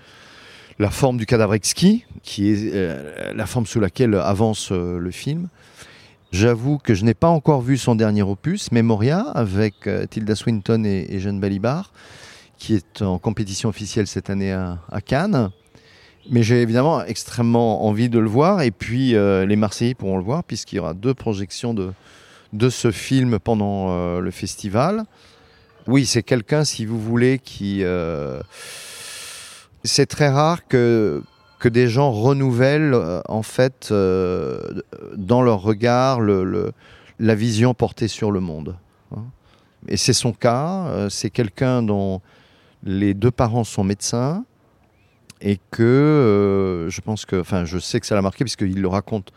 la 0.79 0.89
forme 0.91 1.17
du 1.17 1.25
cadavre 1.25 1.55
exquis, 1.55 2.05
qui 2.21 2.51
est 2.51 3.33
la 3.33 3.45
forme 3.47 3.65
sous 3.65 3.79
laquelle 3.79 4.13
avance 4.13 4.71
le 4.71 5.09
film. 5.09 5.47
J'avoue 6.31 6.77
que 6.77 6.93
je 6.93 7.03
n'ai 7.03 7.15
pas 7.15 7.29
encore 7.29 7.61
vu 7.61 7.77
son 7.77 7.95
dernier 7.95 8.21
opus, 8.21 8.71
Memoria, 8.71 9.21
avec 9.33 9.89
Tilda 10.11 10.35
Swinton 10.35 10.83
et, 10.85 11.19
Jeanne 11.19 11.39
Balibar, 11.39 11.91
qui 12.59 12.75
est 12.75 13.01
en 13.01 13.17
compétition 13.17 13.69
officielle 13.69 14.05
cette 14.05 14.29
année 14.29 14.51
à 14.51 15.01
Cannes. 15.03 15.49
Mais 16.29 16.43
j'ai 16.43 16.61
évidemment 16.61 17.03
extrêmement 17.05 17.85
envie 17.85 18.09
de 18.09 18.19
le 18.19 18.27
voir. 18.27 18.61
Et 18.61 18.71
puis, 18.71 19.15
euh, 19.15 19.45
les 19.45 19.55
Marseillais 19.55 19.93
pourront 19.93 20.17
le 20.17 20.23
voir, 20.23 20.43
puisqu'il 20.43 20.75
y 20.75 20.79
aura 20.79 20.93
deux 20.93 21.13
projections 21.13 21.73
de, 21.73 21.91
de 22.53 22.69
ce 22.69 22.91
film 22.91 23.39
pendant 23.39 23.87
euh, 23.89 24.19
le 24.19 24.31
festival. 24.31 25.05
Oui, 25.87 26.05
c'est 26.05 26.23
quelqu'un, 26.23 26.63
si 26.63 26.85
vous 26.85 26.99
voulez, 26.99 27.39
qui. 27.39 27.83
Euh, 27.83 28.41
c'est 29.83 30.05
très 30.05 30.29
rare 30.29 30.67
que, 30.67 31.23
que 31.59 31.69
des 31.69 31.87
gens 31.87 32.11
renouvellent, 32.11 33.21
en 33.29 33.41
fait, 33.41 33.89
dans 33.89 35.41
leur 35.41 35.61
regard, 35.61 36.19
la 36.19 37.35
vision 37.35 37.73
portée 37.73 38.09
sur 38.09 38.31
le 38.31 38.41
monde. 38.41 38.75
Hein. 39.15 39.23
Et 39.87 39.95
c'est 39.95 40.13
son 40.13 40.33
cas. 40.33 41.07
c'est 41.09 41.29
quelqu'un 41.29 41.83
dont 41.83 42.21
les 42.83 43.13
deux 43.13 43.31
parents 43.31 43.63
sont 43.63 43.85
médecins 43.85 44.43
et 45.41 45.59
que 45.71 45.83
euh, 45.83 46.89
je 46.89 47.01
pense 47.01 47.25
que, 47.25 47.39
enfin, 47.39 47.65
je 47.65 47.77
sais 47.77 47.99
que 47.99 48.05
ça 48.05 48.15
l'a 48.15 48.21
marqué 48.21 48.43
puisqu'il 48.43 48.81
le 48.81 48.87
raconte. 48.87 49.31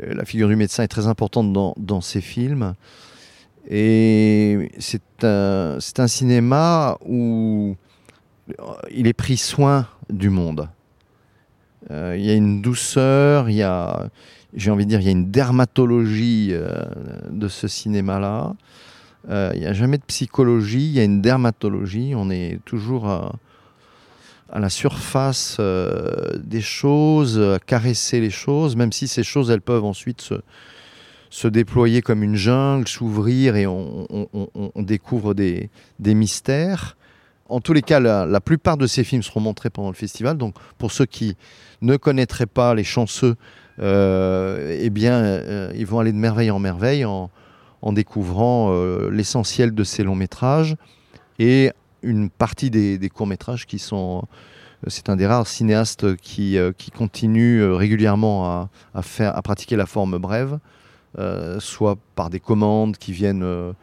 La 0.00 0.24
figure 0.24 0.48
du 0.48 0.56
médecin 0.56 0.82
est 0.82 0.88
très 0.88 1.06
importante 1.06 1.52
dans, 1.52 2.00
ses 2.00 2.20
films. 2.20 2.74
Et 3.68 4.70
c'est 4.78 5.24
un, 5.24 5.78
cinéma 6.06 6.98
où 7.06 7.76
il 8.90 9.06
est 9.06 9.14
pris 9.14 9.36
soin 9.36 9.88
du 10.10 10.28
monde. 10.28 10.68
Euh, 11.90 12.14
il 12.18 12.24
y 12.24 12.30
a 12.30 12.34
une 12.34 12.62
douceur, 12.62 13.48
il 13.48 13.56
y 13.56 13.62
a, 13.62 14.08
j'ai 14.54 14.70
envie 14.70 14.84
de 14.84 14.90
dire, 14.90 15.00
il 15.00 15.06
y 15.06 15.08
a 15.08 15.12
une 15.12 15.30
dermatologie 15.30 16.50
euh, 16.52 16.84
de 17.30 17.48
ce 17.48 17.68
cinéma-là. 17.68 18.54
il 19.28 19.60
n'y 19.60 19.66
a 19.66 19.72
jamais 19.72 19.98
de 19.98 20.04
psychologie, 20.04 20.86
il 20.86 20.92
y 20.92 21.00
a 21.00 21.04
une 21.04 21.22
dermatologie. 21.22 22.12
On 22.14 22.30
est 22.30 22.60
toujours 22.64 23.32
à 24.50 24.60
la 24.60 24.68
surface 24.68 25.56
euh, 25.58 26.38
des 26.38 26.60
choses, 26.60 27.40
à 27.40 27.58
caresser 27.58 28.20
les 28.20 28.30
choses, 28.30 28.76
même 28.76 28.92
si 28.92 29.08
ces 29.08 29.22
choses, 29.22 29.50
elles 29.50 29.60
peuvent 29.60 29.84
ensuite 29.84 30.32
se, 31.30 31.48
déployer 31.48 32.02
comme 32.02 32.22
une 32.22 32.36
jungle, 32.36 32.88
s'ouvrir 32.88 33.56
et 33.56 33.66
on, 33.66 34.06
découvre 34.76 35.34
des, 35.34 35.70
mystères. 36.00 36.96
En 37.48 37.60
tous 37.60 37.72
les 37.72 37.82
cas, 37.82 38.00
la, 38.00 38.40
plupart 38.40 38.76
de 38.76 38.86
ces 38.86 39.04
films 39.04 39.22
seront 39.22 39.40
montrés 39.40 39.70
pendant 39.70 39.90
le 39.90 39.94
festival. 39.94 40.38
Donc, 40.38 40.54
pour 40.78 40.92
ceux 40.92 41.06
qui 41.06 41.36
ne 41.82 41.96
connaîtraient 41.96 42.46
pas 42.46 42.74
les 42.74 42.84
chanceux, 42.84 43.36
euh, 43.80 44.78
eh 44.80 44.90
bien, 44.90 45.14
euh, 45.14 45.72
ils 45.76 45.86
vont 45.86 45.98
aller 45.98 46.12
de 46.12 46.16
merveille 46.16 46.50
en 46.50 46.58
merveille 46.58 47.04
en 47.04 47.30
découvrant 47.92 48.74
l'essentiel 49.10 49.74
de 49.74 49.84
ces 49.84 50.02
longs 50.02 50.16
métrages 50.16 50.76
et 51.38 51.70
une 52.06 52.30
partie 52.30 52.70
des, 52.70 53.10
courts-métrages 53.10 53.66
qui 53.66 53.78
sont. 53.78 54.22
Euh, 54.84 54.88
c'est 54.88 55.08
un 55.08 55.16
des 55.16 55.26
rares 55.26 55.46
cinéastes 55.46 56.16
qui, 56.16 56.58
euh, 56.58 56.72
qui 56.76 56.90
continue 56.90 57.60
euh, 57.60 57.74
régulièrement 57.74 58.68
à, 58.94 59.02
faire, 59.02 59.36
à 59.36 59.42
pratiquer 59.42 59.76
la 59.76 59.86
forme 59.86 60.18
brève, 60.18 60.58
soit 61.58 61.96
par 62.14 62.28
des 62.28 62.40
commandes 62.40 62.98
qui 62.98 63.12
viennent 63.12 63.74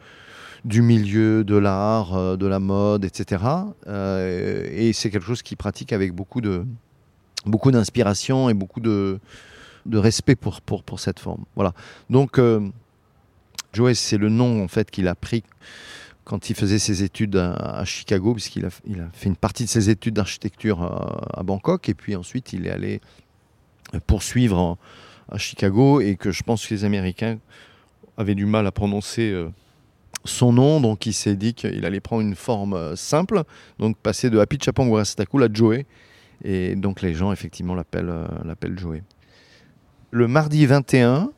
du 0.64 0.82
milieu 0.82 1.42
de 1.42 1.56
l'art, 1.56 2.36
de 2.36 2.46
la 2.46 2.60
mode, 2.60 3.04
etc. 3.04 3.42
et 3.88 4.92
c'est 4.92 5.10
quelque 5.10 5.26
chose 5.26 5.42
qu'il 5.42 5.56
pratique 5.56 5.92
avec 5.92 6.12
beaucoup 6.12 6.40
de 6.40 6.64
beaucoup 7.44 7.72
d'inspiration 7.72 8.48
et 8.48 8.54
beaucoup 8.54 8.78
de, 8.78 9.18
de 9.84 9.98
respect 9.98 10.36
pour, 10.36 10.60
pour, 10.60 10.84
pour, 10.84 11.00
cette 11.00 11.18
forme. 11.18 11.44
Voilà. 11.56 11.72
Donc, 12.08 12.40
Joe, 13.72 13.98
c'est 13.98 14.16
le 14.16 14.28
nom 14.28 14.62
en 14.62 14.68
fait 14.68 14.88
qu'il 14.92 15.08
a 15.08 15.16
pris 15.16 15.42
quand 16.24 16.48
il 16.50 16.56
faisait 16.56 16.78
ses 16.78 17.02
études 17.02 17.36
à, 17.36 17.84
Chicago, 17.84 18.32
puisqu'il 18.34 18.64
a, 18.64 18.70
fait 18.70 19.28
une 19.28 19.36
partie 19.36 19.64
de 19.64 19.68
ses 19.68 19.90
études 19.90 20.14
d'architecture 20.14 20.82
à, 20.82 21.42
Bangkok, 21.42 21.88
et 21.88 21.94
puis 21.94 22.16
ensuite 22.16 22.52
il 22.52 22.66
est 22.66 22.70
allé 22.70 23.00
poursuivre 24.06 24.78
à 25.30 25.38
Chicago, 25.38 26.00
et 26.00 26.16
que 26.16 26.30
je 26.30 26.42
pense 26.42 26.66
que 26.66 26.74
les 26.74 26.84
Américains 26.84 27.38
avaient 28.16 28.34
du 28.34 28.46
mal 28.46 28.66
à 28.66 28.72
prononcer 28.72 29.30
euh, 29.30 29.48
son 30.24 30.52
nom, 30.52 30.80
donc 30.80 31.06
il 31.06 31.12
s'est 31.12 31.36
dit 31.36 31.54
qu'il 31.54 31.84
allait 31.84 32.00
prendre 32.00 32.22
une 32.22 32.34
forme 32.34 32.74
euh, 32.74 32.96
simple, 32.96 33.42
donc 33.78 33.96
passer 33.98 34.30
de 34.30 34.38
Happy 34.38 34.58
Chapang 34.60 34.94
à 34.96 35.04
Joey, 35.52 35.86
et 36.42 36.74
donc 36.74 37.02
les 37.02 37.14
gens 37.14 37.32
effectivement 37.32 37.74
l'appellent 37.74 38.08
euh, 38.08 38.26
l'appellent 38.44 38.78
Joey. 38.78 39.02
Le 40.10 40.28
mardi 40.28 40.64
21, 40.64 41.30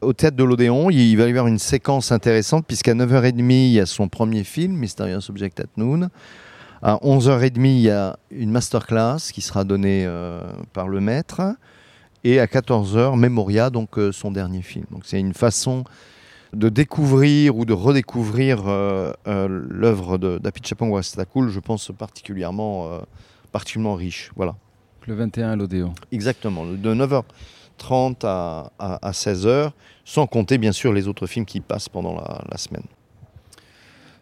au 0.00 0.12
théâtre 0.12 0.36
de 0.36 0.44
l'Odéon, 0.44 0.90
il 0.90 1.16
va 1.16 1.26
y 1.26 1.30
avoir 1.30 1.46
une 1.46 1.58
séquence 1.58 2.12
intéressante 2.12 2.66
puisqu'à 2.66 2.94
9h30, 2.94 3.40
il 3.40 3.72
y 3.72 3.80
a 3.80 3.86
son 3.86 4.08
premier 4.08 4.44
film, 4.44 4.74
Mysterious 4.74 5.28
Object 5.28 5.60
at 5.60 5.66
Noon. 5.76 6.08
À 6.82 6.96
11h30, 6.96 7.52
il 7.56 7.80
y 7.80 7.90
a 7.90 8.18
une 8.30 8.50
masterclass 8.50 9.32
qui 9.32 9.42
sera 9.42 9.64
donnée 9.64 10.04
euh, 10.06 10.40
par 10.72 10.88
le 10.88 11.00
maître. 11.00 11.42
Et 12.24 12.40
à 12.40 12.46
14h, 12.46 13.18
Memoria, 13.18 13.70
donc 13.70 13.98
euh, 13.98 14.12
son 14.12 14.30
dernier 14.30 14.62
film. 14.62 14.84
Donc 14.90 15.02
c'est 15.04 15.20
une 15.20 15.34
façon 15.34 15.84
de 16.52 16.68
découvrir 16.68 17.56
ou 17.56 17.64
de 17.64 17.72
redécouvrir 17.72 18.64
euh, 18.66 19.12
l'œuvre 19.26 20.18
d'Apichapong 20.18 20.90
Wastakul, 20.90 21.48
je 21.48 21.60
pense 21.60 21.92
particulièrement, 21.96 23.00
particulièrement 23.52 23.94
riche. 23.94 24.32
Voilà. 24.34 24.56
Le 25.06 25.14
21 25.14 25.50
à 25.50 25.56
l'Odéon. 25.56 25.94
Exactement, 26.12 26.64
de 26.66 26.94
9h. 26.94 27.22
30 27.80 28.24
à, 28.24 29.10
16 29.12 29.46
heures, 29.46 29.72
sans 30.04 30.26
compter 30.26 30.58
bien 30.58 30.72
sûr 30.72 30.92
les 30.92 31.08
autres 31.08 31.26
films 31.26 31.46
qui 31.46 31.60
passent 31.60 31.88
pendant 31.88 32.14
la, 32.14 32.56
semaine. 32.58 32.84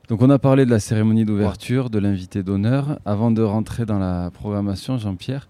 Donc 0.08 0.22
on 0.22 0.30
a 0.30 0.38
parlé 0.38 0.64
de 0.64 0.70
la 0.70 0.80
cérémonie 0.80 1.24
d'ouverture, 1.24 1.90
de 1.90 1.98
l'invité 1.98 2.42
d'honneur. 2.42 2.98
Avant 3.04 3.30
de 3.30 3.42
rentrer 3.42 3.84
dans 3.84 3.98
la 3.98 4.30
programmation, 4.30 4.96
Jean-Pierre, 4.96 5.48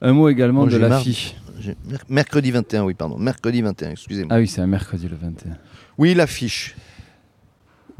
un 0.00 0.12
mot 0.12 0.28
également 0.28 0.66
de 0.66 0.76
l'affiche. 0.76 1.34
Mercredi 2.08 2.52
21, 2.52 2.84
oui, 2.84 2.94
pardon. 2.94 3.18
Mercredi 3.18 3.60
21, 3.60 3.90
excusez-moi. 3.90 4.34
Ah 4.34 4.38
oui, 4.38 4.46
c'est 4.46 4.60
un 4.60 4.68
mercredi 4.68 5.08
le 5.08 5.16
21. 5.16 5.56
Oui, 5.98 6.14
l'affiche. 6.14 6.76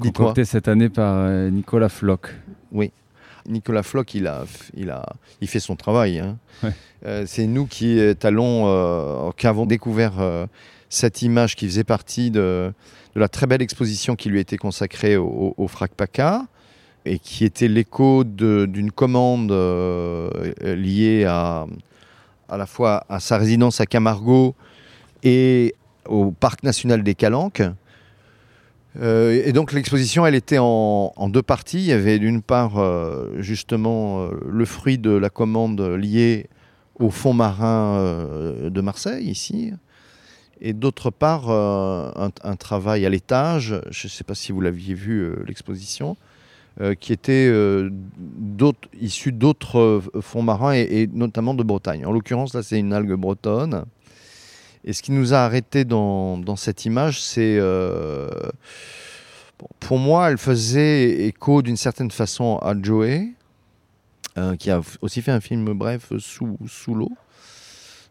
Concoctée 0.00 0.44
cette 0.44 0.68
année 0.68 0.88
par 0.88 1.16
euh, 1.16 1.50
Nicolas 1.50 1.88
Floch. 1.88 2.36
Oui. 2.70 2.92
Nicolas 3.48 3.82
Floch, 3.82 4.14
il, 4.14 4.26
a, 4.26 4.44
il, 4.76 4.90
a, 4.90 5.04
il 5.40 5.48
fait 5.48 5.60
son 5.60 5.76
travail. 5.76 6.18
Hein. 6.18 6.38
Euh, 7.06 7.24
c'est 7.26 7.46
nous 7.46 7.66
qui, 7.66 8.00
allons, 8.22 8.64
euh, 8.66 9.30
qui 9.36 9.46
avons 9.46 9.66
découvert 9.66 10.20
euh, 10.20 10.46
cette 10.88 11.22
image 11.22 11.56
qui 11.56 11.66
faisait 11.66 11.84
partie 11.84 12.30
de, 12.30 12.72
la 13.14 13.28
très 13.28 13.46
belle 13.46 13.62
exposition 13.62 14.16
qui 14.16 14.28
lui 14.28 14.40
été 14.40 14.56
consacrée 14.56 15.16
au, 15.16 15.54
au 15.56 15.68
FRAC-PACA 15.68 16.46
et 17.04 17.18
qui 17.18 17.44
était 17.44 17.68
l'écho 17.68 18.24
d'une 18.24 18.92
commande 18.92 19.50
liée 20.62 21.24
à, 21.24 21.66
à 22.48 22.56
la 22.56 22.66
fois 22.66 23.04
à 23.08 23.20
sa 23.20 23.38
résidence 23.38 23.80
à 23.80 23.86
Camargo 23.86 24.54
et 25.22 25.74
au 26.06 26.30
Parc 26.30 26.62
national 26.62 27.02
des 27.02 27.14
Calanques. 27.14 27.62
Euh, 29.00 29.42
et 29.44 29.52
donc 29.52 29.72
l'exposition, 29.72 30.26
elle 30.26 30.34
était 30.34 30.58
en, 30.58 31.28
deux 31.28 31.42
parties. 31.42 31.78
Il 31.78 31.86
y 31.86 31.92
avait 31.92 32.18
d'une 32.18 32.42
part 32.42 32.78
euh, 32.78 33.30
justement 33.38 34.22
euh, 34.22 34.30
le 34.48 34.64
fruit 34.64 34.98
de 34.98 35.10
la 35.10 35.30
commande 35.30 35.80
liée 35.80 36.48
au 36.98 37.10
fond 37.10 37.32
marin 37.32 38.02
de 38.64 38.80
Marseille, 38.80 39.24
ici, 39.28 39.72
et 40.60 40.72
d'autre 40.72 41.10
part 41.10 41.48
un, 41.48 42.56
travail 42.56 43.06
à 43.06 43.08
l'étage, 43.08 43.80
je 43.90 44.06
ne 44.08 44.10
sais 44.10 44.24
pas 44.24 44.34
si 44.34 44.50
vous 44.50 44.60
l'aviez 44.60 44.94
vu 44.94 45.32
l'exposition, 45.46 46.16
qui 46.98 47.12
était 47.12 47.54
issu 49.00 49.30
d'autres 49.30 50.02
fonds 50.20 50.42
marins 50.42 50.74
et, 50.74 51.02
et, 51.02 51.06
notamment 51.06 51.54
de 51.54 51.62
Bretagne. 51.62 52.04
En 52.04 52.10
l'occurrence, 52.10 52.52
là, 52.52 52.64
c'est 52.64 52.80
une 52.80 52.92
algue 52.92 53.14
bretonne. 53.14 53.84
Et 54.88 54.94
ce 54.94 55.02
qui 55.02 55.12
nous 55.12 55.34
a 55.34 55.40
arrêté 55.40 55.84
dans, 55.84 56.56
cette 56.56 56.86
image, 56.86 57.22
c'est. 57.22 57.58
Euh, 57.60 58.30
pour 59.80 59.98
moi, 59.98 60.30
elle 60.30 60.38
faisait 60.38 61.26
écho 61.26 61.60
d'une 61.60 61.76
certaine 61.76 62.10
façon 62.10 62.56
à 62.62 62.74
Joey, 62.80 63.28
euh, 64.38 64.56
qui 64.56 64.70
a 64.70 64.80
aussi 65.02 65.20
fait 65.20 65.30
un 65.30 65.40
film 65.40 65.74
bref 65.74 66.10
sous, 66.18 66.56
l'eau. 66.94 67.12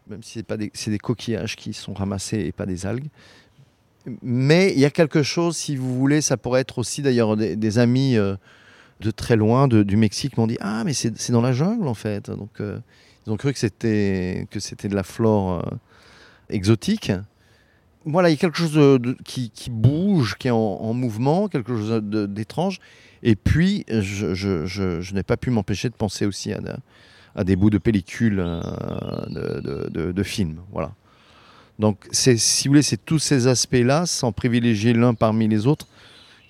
même 0.06 0.22
si 0.22 0.34
c'est 0.34 0.56
des, 0.56 0.70
des 0.86 0.98
coquillages 1.00 1.56
qui 1.56 1.72
sont 1.72 1.94
ramassés 1.94 2.38
et 2.38 2.52
pas 2.52 2.64
des 2.64 2.86
algues. 2.86 3.08
Mais 4.22 4.72
il 4.72 4.78
y 4.78 4.84
a 4.84 4.90
quelque 4.90 5.24
chose, 5.24 5.56
si 5.56 5.74
vous 5.74 5.98
voulez, 5.98 6.20
ça 6.20 6.36
pourrait 6.36 6.60
être 6.60 6.78
aussi 6.78 7.02
d'ailleurs 7.02 7.36
des, 7.36 7.78
amis 7.80 8.16
euh, 8.16 8.36
de 9.00 9.10
très 9.10 9.34
loin, 9.34 9.66
du 9.66 9.96
Mexique, 9.96 10.36
m'ont 10.36 10.46
dit 10.46 10.58
ah 10.60 10.84
mais 10.84 10.92
c'est, 10.92 11.32
dans 11.32 11.42
la 11.42 11.52
jungle 11.52 11.88
en 11.88 11.94
fait. 11.94 12.30
Donc 12.30 12.60
ils 12.60 13.32
ont 13.32 13.36
cru 13.36 13.52
que 13.52 13.58
c'était 13.58 14.46
de 14.48 14.94
la 14.94 15.02
flore 15.02 15.64
exotique. 16.50 17.12
Voilà, 18.04 18.30
il 18.30 18.32
y 18.32 18.34
a 18.34 18.38
quelque 18.38 18.56
chose 18.56 19.00
qui, 19.24 19.50
bouge, 19.70 20.36
qui 20.38 20.48
est 20.48 20.52
en, 20.52 20.56
en 20.56 20.94
mouvement, 20.94 21.48
quelque 21.48 21.76
chose 21.76 22.02
d'étrange. 22.02 22.80
Et 23.22 23.36
puis, 23.36 23.84
je, 23.88 25.14
n'ai 25.14 25.22
pas 25.22 25.36
pu 25.36 25.50
m'empêcher 25.50 25.88
de 25.88 25.94
penser 25.94 26.24
aussi 26.24 26.52
à, 26.52 26.60
de- 26.60 26.76
à 27.34 27.44
des 27.44 27.56
bouts 27.56 27.70
de 27.70 27.78
pellicule 27.78 28.40
euh, 28.40 28.60
de, 29.28 30.12
de, 30.12 30.22
films. 30.22 30.60
Voilà. 30.72 30.92
Donc, 31.78 32.06
si 32.10 32.34
vous 32.34 32.72
voulez, 32.72 32.82
c'est 32.82 33.04
tous 33.04 33.18
ces 33.18 33.46
aspects-là, 33.46 34.06
sans 34.06 34.32
privilégier 34.32 34.92
l'un 34.92 35.14
parmi 35.14 35.48
les 35.48 35.66
autres, 35.66 35.86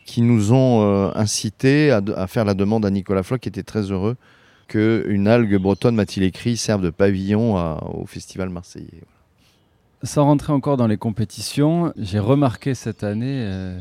qui 0.04 0.22
nous 0.22 0.52
ont 0.52 0.82
euh, 0.82 1.10
incités 1.14 1.90
à, 1.90 2.26
faire 2.26 2.44
la 2.44 2.54
demande 2.54 2.86
à 2.86 2.90
Nicolas 2.90 3.22
Floch, 3.22 3.40
qui 3.40 3.48
était 3.48 3.62
très 3.62 3.90
heureux 3.90 4.16
qu'une 4.68 5.28
algue 5.28 5.56
bretonne, 5.56 5.94
m'a-t-il 5.94 6.24
écrit, 6.24 6.58
serve 6.58 6.82
de 6.82 6.90
pavillon 6.90 7.56
au 7.98 8.04
Festival 8.04 8.50
marseillais. 8.50 9.02
Sans 10.04 10.24
rentrer 10.24 10.52
encore 10.52 10.76
dans 10.76 10.86
les 10.86 10.96
compétitions, 10.96 11.92
j'ai 11.96 12.20
remarqué 12.20 12.74
cette 12.74 13.02
année 13.02 13.42
euh, 13.44 13.80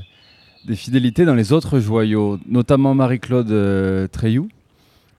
des 0.66 0.76
fidélités 0.76 1.26
dans 1.26 1.36
les 1.36 1.54
autres 1.54 1.80
joyaux, 1.80 2.40
notamment 2.48 2.96
Marie-Claude 2.96 3.52
euh, 3.52 4.08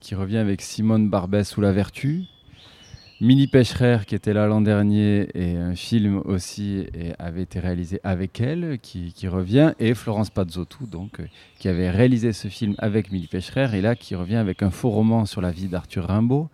qui 0.01 0.15
revient 0.15 0.37
avec 0.37 0.61
Simone 0.61 1.09
Barbès 1.09 1.55
ou 1.55 1.61
La 1.61 1.71
Vertu. 1.71 2.25
Mini 3.21 3.47
Pêcherer, 3.47 3.99
qui 4.07 4.15
était 4.15 4.33
là 4.33 4.47
l'an 4.47 4.59
dernier, 4.59 5.29
et 5.35 5.55
un 5.55 5.73
film 5.75 6.21
aussi 6.25 6.85
et 6.93 7.13
avait 7.17 7.43
été 7.43 7.61
réalisé 7.61 8.01
avec 8.03 8.41
elle, 8.41 8.77
qui, 8.81 9.13
revient, 9.29 9.73
et 9.79 9.93
Florence 9.93 10.29
Pazzotou, 10.29 10.85
donc, 10.85 11.21
euh, 11.21 11.25
qui 11.59 11.69
avait 11.69 11.91
réalisé 11.91 12.33
ce 12.33 12.49
film 12.49 12.75
avec 12.77 13.09
Mini 13.09 13.27
Pêcherer, 13.27 13.69
et 13.77 13.81
là 13.81 13.95
qui 13.95 14.15
revient 14.15 14.35
avec 14.35 14.63
un 14.63 14.69
faux 14.69 14.89
roman 14.89 15.25
sur 15.25 15.39
la 15.39 15.51
vie 15.51 15.67
d'Arthur 15.67 16.07
Rimbaud. 16.07 16.49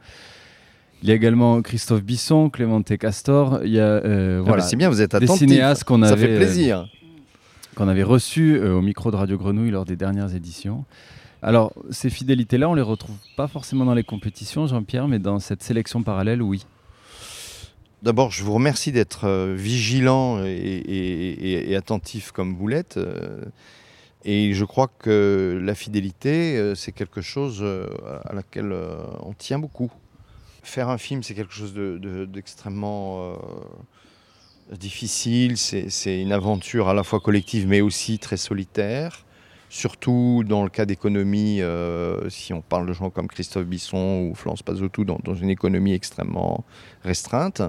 Il 1.05 1.09
y 1.09 1.11
a 1.11 1.15
également 1.15 1.61
Christophe 1.61 2.01
Bisson, 2.01 2.49
Clémenté 2.49 2.97
Castor. 2.97 3.59
Il 3.63 3.69
y 3.71 3.79
a 3.79 3.83
euh, 3.83 4.39
Ah, 4.39 4.43
voilà, 4.47 4.63
c'est 4.63 4.75
bien, 4.75 4.89
vous 4.89 5.01
êtes 5.03 5.11
des 5.11 5.17
attentif. 5.25 5.37
cinéastes 5.47 5.83
qu'on 5.83 6.01
Ça 6.03 6.13
avait, 6.13 6.25
fait 6.29 6.35
plaisir. 6.37 6.89
qu'on 7.75 7.87
avait 7.87 8.01
reçus 8.01 8.55
euh, 8.57 8.73
au 8.73 8.81
micro 8.81 9.11
de 9.11 9.15
Radio 9.15 9.37
Grenouille 9.37 9.69
lors 9.69 9.85
des 9.85 9.95
dernières 9.95 10.33
éditions. 10.33 10.83
Alors, 11.43 11.73
ces 11.91 12.09
fidélités-là, 12.09 12.67
on 12.69 12.73
les 12.73 12.81
retrouve 12.81 13.17
pas 13.37 13.47
forcément 13.47 13.85
dans 13.85 13.93
les 13.93 14.03
compétitions, 14.03 14.65
Jean-Pierre, 14.65 15.07
mais 15.07 15.19
dans 15.19 15.37
cette 15.37 15.61
sélection 15.61 16.01
parallèle, 16.01 16.41
oui. 16.41 16.65
D'abord, 18.01 18.31
je 18.31 18.43
vous 18.43 18.53
remercie 18.53 18.91
d'être 18.91 19.25
euh, 19.25 19.53
vigilant 19.55 20.43
et, 20.43 20.49
et- 20.49 21.51
et- 21.51 21.71
et 21.71 21.75
attentif 21.75 22.31
comme 22.31 22.55
vous 22.55 22.67
l'êtes. 22.67 22.97
euh, 22.97 23.43
et 24.23 24.53
je 24.55 24.65
crois 24.65 24.87
que 24.97 25.61
la 25.63 25.75
fidélité, 25.75 26.57
euh, 26.57 26.73
c'est 26.73 26.91
quelque 26.93 27.21
chose 27.21 27.59
euh, 27.61 27.85
à 28.25 28.33
laquelle 28.33 28.71
euh, 28.71 28.95
on 29.21 29.33
tient 29.33 29.59
beaucoup. 29.59 29.91
Faire 30.65 30.89
un 30.89 30.97
film, 30.97 31.21
c'est 31.21 31.35
quelque 31.35 31.53
chose 31.53 31.73
de- 31.75 31.99
de- 31.99 32.25
d'extrêmement 32.25 33.19
euh, 33.21 34.75
difficile. 34.75 35.57
C'est 35.57 36.19
une 36.19 36.31
aventure 36.31 36.89
à 36.89 36.95
la 36.95 37.03
fois 37.03 37.19
collective, 37.19 37.67
mais 37.67 37.81
aussi 37.81 38.17
très 38.17 38.35
solitaire. 38.35 39.25
Surtout 39.69 40.43
dans 40.43 40.63
le 40.63 40.69
cas 40.69 40.85
d'économie, 40.85 41.61
euh, 41.61 42.27
si 42.31 42.51
on 42.51 42.61
parle 42.61 42.87
de 42.87 42.93
gens 42.93 43.11
comme 43.11 43.27
Christophe 43.27 43.65
Bisson 43.67 44.27
ou 44.27 44.33
Florence 44.33 44.63
Pazzotou, 44.63 45.05
dans, 45.05 45.35
une 45.35 45.51
économie 45.51 45.93
extrêmement 45.93 46.63
restreinte. 47.03 47.61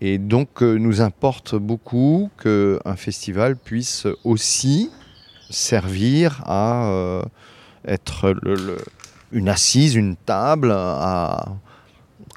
Et 0.00 0.16
donc, 0.16 0.62
euh, 0.62 0.78
nous 0.78 1.02
importe 1.02 1.56
beaucoup 1.56 2.30
qu'un 2.42 2.96
festival 2.96 3.54
puisse 3.54 4.06
aussi 4.24 4.90
servir 5.50 6.42
à 6.46 7.20
être 7.84 8.34
une 9.30 9.48
assise, 9.50 9.94
une 9.94 10.16
table 10.16 10.72
à, 10.72 11.56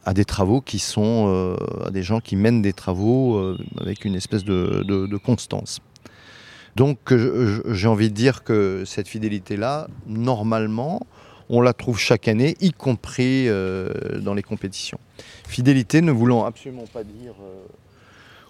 à 0.05 0.13
des 0.13 0.25
travaux 0.25 0.61
qui 0.61 0.79
sont, 0.79 1.25
euh, 1.27 1.55
à 1.85 1.91
des 1.91 2.03
gens 2.03 2.19
qui 2.19 2.35
mènent 2.35 2.61
des 2.61 2.73
travaux 2.73 3.35
euh, 3.35 3.57
avec 3.79 4.05
une 4.05 4.15
espèce 4.15 4.43
de, 4.43 5.17
constance. 5.17 5.79
Donc, 6.75 7.13
j'ai 7.13 7.87
envie 7.87 8.09
de 8.09 8.15
dire 8.15 8.43
que 8.43 8.83
cette 8.85 9.07
fidélité-là, 9.07 9.87
normalement, 10.07 11.05
on 11.49 11.61
la 11.61 11.73
trouve 11.73 11.99
chaque 11.99 12.27
année, 12.27 12.55
y 12.61 12.71
compris 12.71 13.49
euh, 13.49 14.19
dans 14.21 14.33
les 14.33 14.43
compétitions. 14.43 14.99
Fidélité 15.47 16.01
ne 16.01 16.11
voulant 16.11 16.45
absolument 16.45 16.85
pas 16.85 17.03
dire 17.03 17.33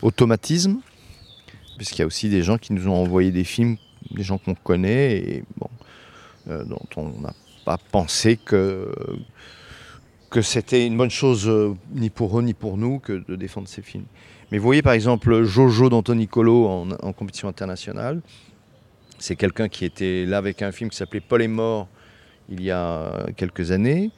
automatisme, 0.01 0.79
puisqu'il 1.77 1.99
y 1.99 2.03
a 2.03 2.07
aussi 2.07 2.29
des 2.29 2.43
gens 2.43 2.57
qui 2.57 2.73
nous 2.73 2.87
ont 2.87 2.95
envoyé 2.95 3.31
des 3.31 3.45
films, 3.45 3.77
des 4.11 4.23
gens 4.23 4.37
qu'on 4.37 4.55
connaît 4.55 5.17
et 5.17 5.43
dont 6.45 6.87
on 6.97 7.21
n'a 7.21 7.33
pas 7.65 7.77
pensé 7.77 8.37
que, 8.37 8.93
que 10.29 10.41
c'était 10.41 10.85
une 10.85 10.97
bonne 10.97 11.09
chose 11.09 11.47
euh, 11.47 11.75
ni 11.93 12.09
pour 12.09 12.37
eux 12.37 12.41
ni 12.41 12.53
pour 12.53 12.77
nous 12.77 12.99
que 12.99 13.23
de 13.27 13.35
défendre 13.35 13.67
ces 13.67 13.81
films. 13.81 14.05
Mais 14.51 14.57
vous 14.57 14.63
voyez 14.63 14.81
par 14.81 14.93
exemple 14.93 15.43
Jojo 15.43 15.89
d'Anthony 15.89 16.27
Colo 16.27 16.67
en, 16.67 16.91
en 16.91 17.13
compétition 17.13 17.47
internationale. 17.47 18.21
C'est 19.17 19.35
quelqu'un 19.35 19.67
qui 19.67 19.85
était 19.85 20.25
là 20.25 20.37
avec 20.37 20.61
un 20.61 20.71
film 20.71 20.89
qui 20.89 20.97
s'appelait 20.97 21.19
Paul 21.19 21.41
est 21.41 21.47
mort 21.47 21.87
il 22.49 22.63
y 22.63 22.71
a 22.71 23.27
quelques 23.35 23.71
années. 23.71 24.11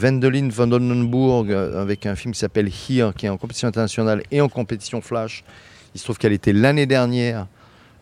Wendelin 0.00 0.48
van 0.48 0.66
Donnenburg 0.66 1.50
euh, 1.50 1.80
avec 1.80 2.06
un 2.06 2.14
film 2.14 2.32
qui 2.32 2.40
s'appelle 2.40 2.68
Here, 2.68 3.12
qui 3.14 3.26
est 3.26 3.30
en 3.30 3.36
compétition 3.36 3.68
internationale 3.68 4.22
et 4.30 4.40
en 4.40 4.48
compétition 4.48 5.00
flash. 5.00 5.44
Il 5.94 5.98
se 5.98 6.04
trouve 6.04 6.18
qu'elle 6.18 6.32
était 6.32 6.52
l'année 6.52 6.86
dernière 6.86 7.46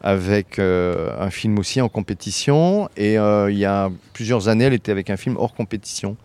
avec 0.02 0.59
euh, 0.59 1.11
un 1.18 1.31
film 1.31 1.59
aussi 1.59 1.81
en 1.81 1.88
compétition. 1.88 2.88
Et 2.96 3.14
il 3.14 3.59
y 3.59 3.64
a 3.64 3.90
plusieurs 4.12 4.48
années, 4.48 4.64
elle 4.64 4.74
était 4.74 4.92
avec 4.92 5.09
un 5.11 5.16
film 5.16 5.37
hors 5.37 5.55
compétition. 5.55 6.16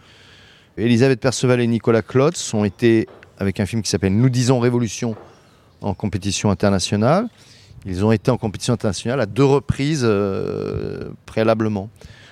Elisabeth 0.86 1.20
Perceval 1.20 1.62
et 1.62 1.68
Nicolas 1.68 2.02
Klotz 2.02 2.54
ont 2.56 2.64
été 2.64 3.08
avec 3.38 3.60
un 3.60 3.68
film 3.68 3.84
qui 3.84 3.90
s'appelle 3.90 4.16
Nous 4.16 4.30
disons 4.30 4.60
Révolution 4.60 5.16
en 5.82 5.94
compétition 5.94 6.50
internationale. 6.50 7.28
Ils 7.86 8.04
ont 8.04 8.12
été 8.12 8.32
en 8.32 8.38
compétition 8.38 8.74
internationale 8.74 9.22
à 9.22 9.28
deux 9.28 9.46
reprises 9.46 10.02
euh, 10.04 11.10
préalablement. 11.28 11.90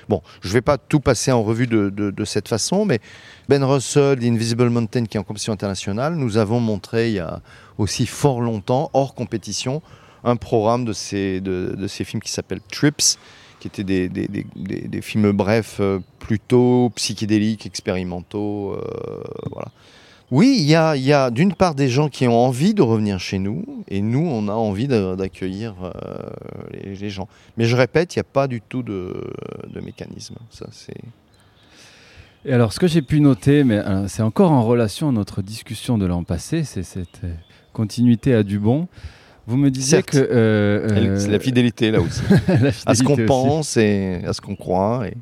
Bon, 0.08 0.24
je 0.42 0.48
ne 0.48 0.54
vais 0.54 0.62
pas 0.62 0.80
tout 0.80 1.00
passer 1.00 1.32
en 1.32 1.44
revue 1.44 1.68
de, 1.68 2.26
cette 2.26 2.48
façon, 2.48 2.86
mais 2.86 3.00
Ben 3.48 3.64
Russell, 3.64 4.18
d'Invisible 4.18 4.70
Mountain, 4.70 5.06
qui 5.06 5.18
est 5.18 5.20
en 5.20 5.24
compétition 5.24 5.54
internationale, 5.54 6.16
nous 6.16 6.38
avons 6.38 6.60
montré 6.60 7.10
il 7.10 7.16
y 7.16 7.20
a 7.20 7.42
aussi 7.78 8.08
fort 8.08 8.42
longtemps, 8.42 8.90
hors 8.94 9.14
compétition, 9.14 9.84
un 10.24 10.36
programme 10.36 10.86
de 10.86 10.94
ces, 10.94 11.40
de 11.42 11.88
ces 11.88 12.04
films 12.04 12.22
qui 12.24 12.32
s'appelle 12.32 12.62
Trips, 12.72 13.20
qui 13.60 13.68
étaient 13.68 13.84
des, 13.84 14.10
des- 14.10 14.28
des- 14.28 15.02
films 15.02 15.32
brefs, 15.32 15.78
euh, 15.80 16.00
plutôt 16.20 16.92
psychédéliques, 16.96 17.66
expérimentaux. 17.66 18.74
euh, 18.74 19.22
voilà. 19.52 19.70
Oui, 20.32 20.58
il 20.60 20.66
y 20.70 20.76
a, 20.76 20.96
y 20.96 21.12
a 21.12 21.32
d'une 21.32 21.54
part 21.54 21.74
des 21.74 21.90
gens 21.90 22.08
qui 22.08 22.28
ont 22.28 22.38
envie 22.38 22.74
de 22.76 22.84
revenir 22.84 23.20
chez 23.20 23.40
nous, 23.40 23.66
et 23.88 24.02
nous, 24.02 24.26
on 24.26 24.48
a 24.48 24.54
envie 24.54 24.88
d'accueillir 24.88 25.74
euh, 25.84 25.92
les, 26.72 27.10
gens. 27.10 27.28
Mais 27.58 27.66
je 27.66 27.76
répète, 27.76 28.16
il 28.16 28.20
n'y 28.20 28.22
a 28.22 28.32
pas 28.32 28.48
du 28.48 28.62
tout 28.62 28.84
de, 28.84 29.34
de 29.68 29.82
mécanisme. 29.82 30.36
Ça, 30.52 30.68
c'est... 30.72 31.02
Et 32.46 32.54
alors, 32.54 32.72
ce 32.74 32.80
que 32.80 32.88
j'ai 32.88 33.02
pu 33.02 33.20
noter, 33.22 33.64
mais 33.64 33.82
c'est 34.08 34.22
encore 34.22 34.52
en 34.52 34.64
relation 34.64 35.10
à 35.10 35.12
notre 35.12 35.42
discussion 35.42 35.98
de 35.98 36.06
l'an 36.06 36.24
passé, 36.24 36.64
c'est 36.64 36.84
cette 36.84 37.22
continuité 37.74 38.34
à 38.34 38.44
du 38.44 38.60
bon. 38.60 38.88
Vous 39.50 39.58
me 39.58 39.72
disiez 39.72 39.98
Certes. 39.98 40.12
que. 40.12 40.18
euh, 40.18 40.88
euh, 40.92 41.18
C'est 41.20 41.32
la 41.32 41.40
fidélité 41.40 41.90
là 41.90 42.00
aussi. 42.02 42.22
à 42.86 42.94
ce 42.94 43.04
qu'on 43.04 43.18
pense 43.26 43.78
et 43.78 44.22
à 44.26 44.34
ce 44.34 44.42
qu'on 44.42 44.56
croit. 44.56 45.08
Et... 45.08 45.14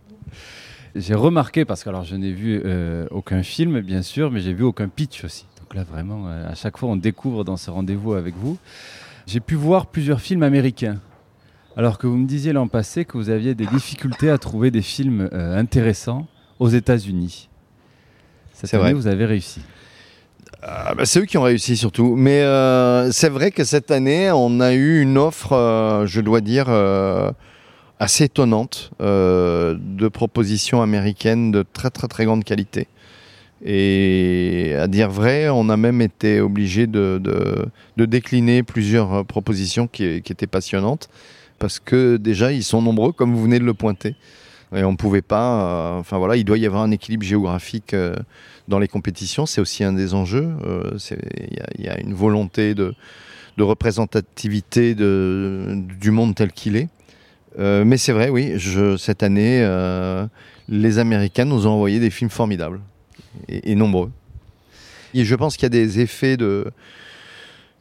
J'ai 0.96 1.16
remarqué, 1.16 1.64
parce 1.64 1.84
que 1.84 1.90
alors 1.90 2.04
je 2.04 2.16
n'ai 2.16 2.34
vu 2.34 2.62
euh, 2.66 3.08
aucun 3.10 3.42
film, 3.42 3.80
bien 3.80 4.02
sûr, 4.02 4.30
mais 4.30 4.42
j'ai 4.42 4.54
vu 4.54 4.64
aucun 4.64 4.90
pitch 4.90 5.24
aussi. 5.24 5.46
Donc 5.62 5.74
là, 5.76 5.84
vraiment, 5.90 6.28
à 6.28 6.56
chaque 6.56 6.78
fois, 6.78 6.90
on 6.90 6.98
découvre 6.98 7.44
dans 7.46 7.56
ce 7.58 7.72
rendez-vous 7.72 8.14
avec 8.14 8.36
vous. 8.36 8.58
J'ai 9.28 9.40
pu 9.40 9.56
voir 9.56 9.86
plusieurs 9.88 10.20
films 10.22 10.44
américains. 10.44 11.00
Alors 11.78 11.98
que 11.98 12.08
vous 12.08 12.18
me 12.18 12.26
disiez 12.28 12.54
l'an 12.54 12.68
passé 12.68 13.06
que 13.06 13.18
vous 13.18 13.30
aviez 13.30 13.54
des 13.56 13.68
difficultés 13.68 14.30
à 14.30 14.38
trouver 14.38 14.72
des 14.72 14.82
films 14.82 15.30
euh, 15.32 15.58
intéressants 15.58 16.28
aux 16.60 16.70
États-Unis. 16.70 17.50
Cette 18.54 18.70
C'est 18.72 18.76
année, 18.78 18.84
vrai. 18.86 18.94
vous 18.94 19.08
avez 19.08 19.26
réussi. 19.26 19.62
Ah, 20.70 20.94
bah, 20.96 21.06
c'est 21.06 21.22
eux 21.22 21.26
qui 21.26 21.38
ont 21.38 21.44
réussi 21.44 21.78
surtout. 21.78 22.16
Mais 22.18 22.42
euh, 22.42 23.10
c'est 23.12 23.30
vrai 23.30 23.52
que 23.52 23.64
cette 23.64 23.90
année, 23.90 24.32
on 24.34 24.60
a 24.60 24.74
eu 24.74 25.02
une 25.02 25.18
offre, 25.18 25.54
euh, 25.54 26.06
je 26.06 26.20
dois 26.20 26.42
dire, 26.42 26.66
euh, 26.68 27.32
assez 28.00 28.26
étonnante 28.26 28.92
de 29.00 30.08
propositions 30.10 30.82
américaines 30.82 31.52
de 31.52 31.64
très 31.64 31.90
très 31.90 32.08
très 32.08 32.26
grande 32.26 32.44
qualité. 32.44 32.88
Et 33.66 34.76
à 34.78 34.88
dire 34.88 35.10
vrai, 35.10 35.50
on 35.50 35.70
a 35.70 35.78
même 35.78 36.02
été 36.02 36.42
obligé 36.42 36.86
de, 36.86 37.20
de- 37.24 38.06
décliner 38.06 38.62
plusieurs 38.62 39.26
propositions 39.26 39.88
qui 39.88 40.04
étaient 40.06 40.46
passionnantes, 40.48 41.10
parce 41.58 41.80
que 41.80 42.18
déjà, 42.18 42.52
ils 42.52 42.64
sont 42.64 42.82
nombreux, 42.84 43.14
comme 43.14 43.34
vous 43.34 43.42
venez 43.42 43.58
de 43.58 43.64
le 43.64 43.74
pointer. 43.74 44.16
Et 44.76 44.84
on 44.84 44.92
ne 44.92 44.98
pouvait 44.98 45.22
pas. 45.22 45.98
enfin 45.98 46.18
voilà, 46.18 46.36
il 46.36 46.44
doit 46.44 46.58
y 46.58 46.66
avoir 46.66 46.84
un 46.84 46.92
équilibre 46.92 47.24
géographique 47.24 47.96
dans 48.68 48.80
les 48.80 48.88
compétitions. 48.88 49.46
C'est 49.46 49.62
aussi 49.62 49.84
un 49.84 49.94
des 49.94 50.14
enjeux. 50.14 50.50
Il 51.78 51.86
y, 51.86 51.88
a 51.88 52.00
une 52.00 52.14
volonté 52.14 52.76
de, 52.76 52.94
représentativité 53.58 54.94
du 54.94 56.12
monde 56.12 56.36
tel 56.36 56.52
qu'il 56.52 56.76
est. 56.76 56.90
mais 57.58 57.96
c'est 57.98 58.12
vrai, 58.12 58.30
oui, 58.30 58.56
cette 58.98 59.24
année, 59.24 59.66
les 60.68 61.00
Américains 61.00 61.46
nous 61.46 61.66
ont 61.66 61.72
envoyé 61.72 62.00
des 62.00 62.10
films 62.10 62.30
formidables 62.30 62.82
et, 63.48 63.76
nombreux. 63.76 64.12
Et 65.14 65.24
je 65.24 65.36
pense 65.36 65.56
qu'il 65.56 65.64
y 65.64 65.68
a 65.68 65.70
des 65.70 66.00
effets 66.00 66.38
de, 66.38 66.72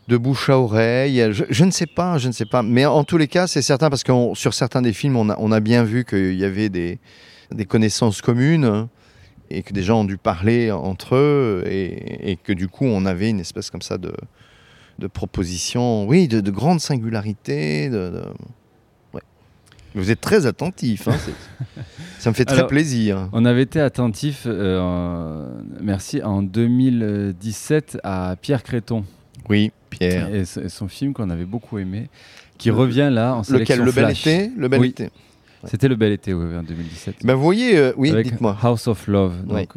de 0.08 0.16
bouche 0.16 0.48
à 0.48 0.58
oreille. 0.58 1.24
Je, 1.32 1.64
ne 1.64 1.70
sais 1.70 1.86
pas, 1.86 2.18
je 2.18 2.28
ne 2.28 2.32
sais 2.32 2.46
pas. 2.46 2.62
Mais 2.62 2.86
en 2.86 3.04
tous 3.04 3.18
les 3.18 3.28
cas, 3.28 3.46
c'est 3.46 3.62
certain 3.62 3.90
parce 3.90 4.04
que 4.04 4.12
sur 4.34 4.54
certains 4.54 4.82
des 4.82 4.92
films, 4.92 5.16
on 5.16 5.30
a, 5.30 5.36
on 5.38 5.52
a 5.52 5.60
bien 5.60 5.84
vu 5.84 6.04
qu'il 6.04 6.34
y 6.34 6.44
avait 6.44 6.68
des, 6.68 6.98
des, 7.52 7.64
connaissances 7.64 8.22
communes 8.22 8.88
et 9.50 9.62
que 9.62 9.72
des 9.72 9.82
gens 9.82 10.00
ont 10.00 10.04
dû 10.04 10.16
parler 10.16 10.70
entre 10.70 11.16
eux 11.16 11.64
et, 11.66 12.38
que 12.42 12.52
du 12.52 12.68
coup, 12.68 12.84
on 12.84 13.06
avait 13.06 13.30
une 13.30 13.40
espèce 13.40 13.70
comme 13.70 13.82
ça 13.82 13.98
de, 13.98 14.12
de 14.98 15.06
proposition, 15.06 16.06
oui, 16.06 16.28
de, 16.28 16.40
de 16.40 16.50
grande 16.50 16.80
singularité. 16.80 17.88
de 17.88 18.22
vous 19.96 20.10
êtes 20.10 20.20
très 20.20 20.44
attentif. 20.44 21.08
Hein, 21.08 21.16
ça 22.18 22.28
me 22.30 22.34
fait 22.34 22.44
très 22.44 22.66
plaisir. 22.66 23.30
On 23.32 23.46
avait 23.46 23.62
été 23.62 23.80
attentif, 23.80 24.42
euh, 24.46 25.48
merci, 25.80 26.22
en 26.22 26.42
2017 26.42 27.98
à 28.04 28.36
Pierre 28.40 28.62
Créton. 28.62 29.04
Oui, 29.48 29.72
Pierre. 29.90 30.34
Et, 30.34 30.44
son 30.44 30.88
film 30.88 31.12
qu'on 31.12 31.30
avait 31.30 31.44
beaucoup 31.44 31.78
aimé, 31.78 32.08
qui 32.58 32.70
revient 32.70 33.10
là 33.12 33.34
en 33.34 33.42
sélection 33.42 33.76
Lequel, 33.76 33.86
Le 33.86 33.92
Bel 33.92 34.10
Été 34.10 34.50
Le 34.56 34.68
Bel 34.68 34.84
Été. 34.84 35.10
C'était 35.64 35.88
Le 35.88 35.96
Bel 35.96 36.12
Été, 36.12 36.32
oui, 36.32 36.56
en 36.56 36.62
2017. 36.62 37.16
Ben, 37.24 37.34
vous 37.34 37.42
voyez, 37.42 37.76
euh, 37.76 37.92
oui, 37.96 38.12
dites-moi. 38.22 38.56
House 38.62 38.86
of 38.86 39.06
Love. 39.08 39.44
Donc, 39.46 39.68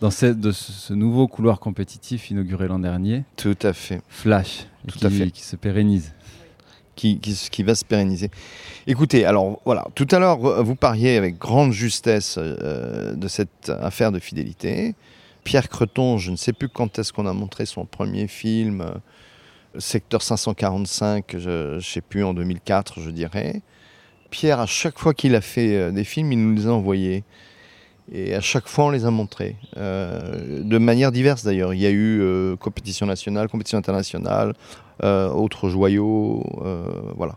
Dans 0.00 0.10
ce, 0.10 0.26
de 0.26 0.52
ce 0.52 0.92
nouveau 0.92 1.26
couloir 1.26 1.60
compétitif 1.60 2.30
inauguré 2.30 2.68
l'an 2.68 2.78
dernier. 2.78 3.24
Tout 3.36 3.56
à 3.62 3.72
fait. 3.72 4.00
Flash, 4.08 4.66
Tout 4.86 4.98
qui, 4.98 5.06
à 5.06 5.10
fait. 5.10 5.30
qui 5.30 5.42
se 5.42 5.56
pérennise 5.56 6.12
qui, 6.98 7.62
va 7.62 7.74
se 7.74 7.84
pérenniser. 7.84 8.30
Écoutez, 8.86 9.24
alors 9.24 9.60
voilà, 9.64 9.86
tout 9.94 10.06
à 10.10 10.18
l'heure, 10.18 10.38
vous 10.64 10.74
parliez 10.74 11.16
avec 11.16 11.38
grande 11.38 11.72
justesse 11.72 12.36
euh, 12.38 13.14
de 13.14 13.28
cette 13.28 13.70
affaire 13.80 14.12
de 14.12 14.18
fidélité. 14.18 14.94
Pierre 15.44 15.68
Creton, 15.68 16.18
je 16.18 16.30
ne 16.30 16.36
sais 16.36 16.52
plus 16.52 16.68
quand 16.68 16.98
est-ce 16.98 17.12
qu'on 17.12 17.26
a 17.26 17.32
montré 17.32 17.66
son 17.66 17.84
premier 17.84 18.28
film, 18.28 18.80
euh, 18.80 18.90
Secteur 19.78 20.22
545, 20.22 21.36
je 21.38 21.74
ne 21.76 21.80
sais 21.80 22.00
plus, 22.00 22.24
en 22.24 22.34
2004, 22.34 23.00
je 23.00 23.10
dirais. 23.10 23.62
Pierre, 24.30 24.60
à 24.60 24.66
chaque 24.66 24.98
fois 24.98 25.14
qu'il 25.14 25.34
a 25.34 25.40
fait 25.40 25.76
euh, 25.76 25.90
des 25.90 26.04
films, 26.04 26.32
il 26.32 26.40
nous 26.40 26.54
les 26.54 26.66
a 26.66 26.70
envoyés. 26.70 27.24
Et 28.10 28.34
à 28.34 28.40
chaque 28.40 28.68
fois, 28.68 28.86
on 28.86 28.90
les 28.90 29.04
a 29.04 29.10
montrés. 29.10 29.56
de 29.76 30.78
manière 30.78 31.12
diverse 31.12 31.44
d'ailleurs. 31.44 31.74
Il 31.74 31.80
y 31.80 31.84
a 31.84 31.90
eu 31.90 32.56
compétition 32.58 33.04
nationale, 33.04 33.48
compétition 33.48 33.76
internationale, 33.76 34.54
euh, 35.04 35.28
autres 35.30 35.68
joyaux, 35.68 36.42
euh, 36.64 36.88
voilà. 37.16 37.36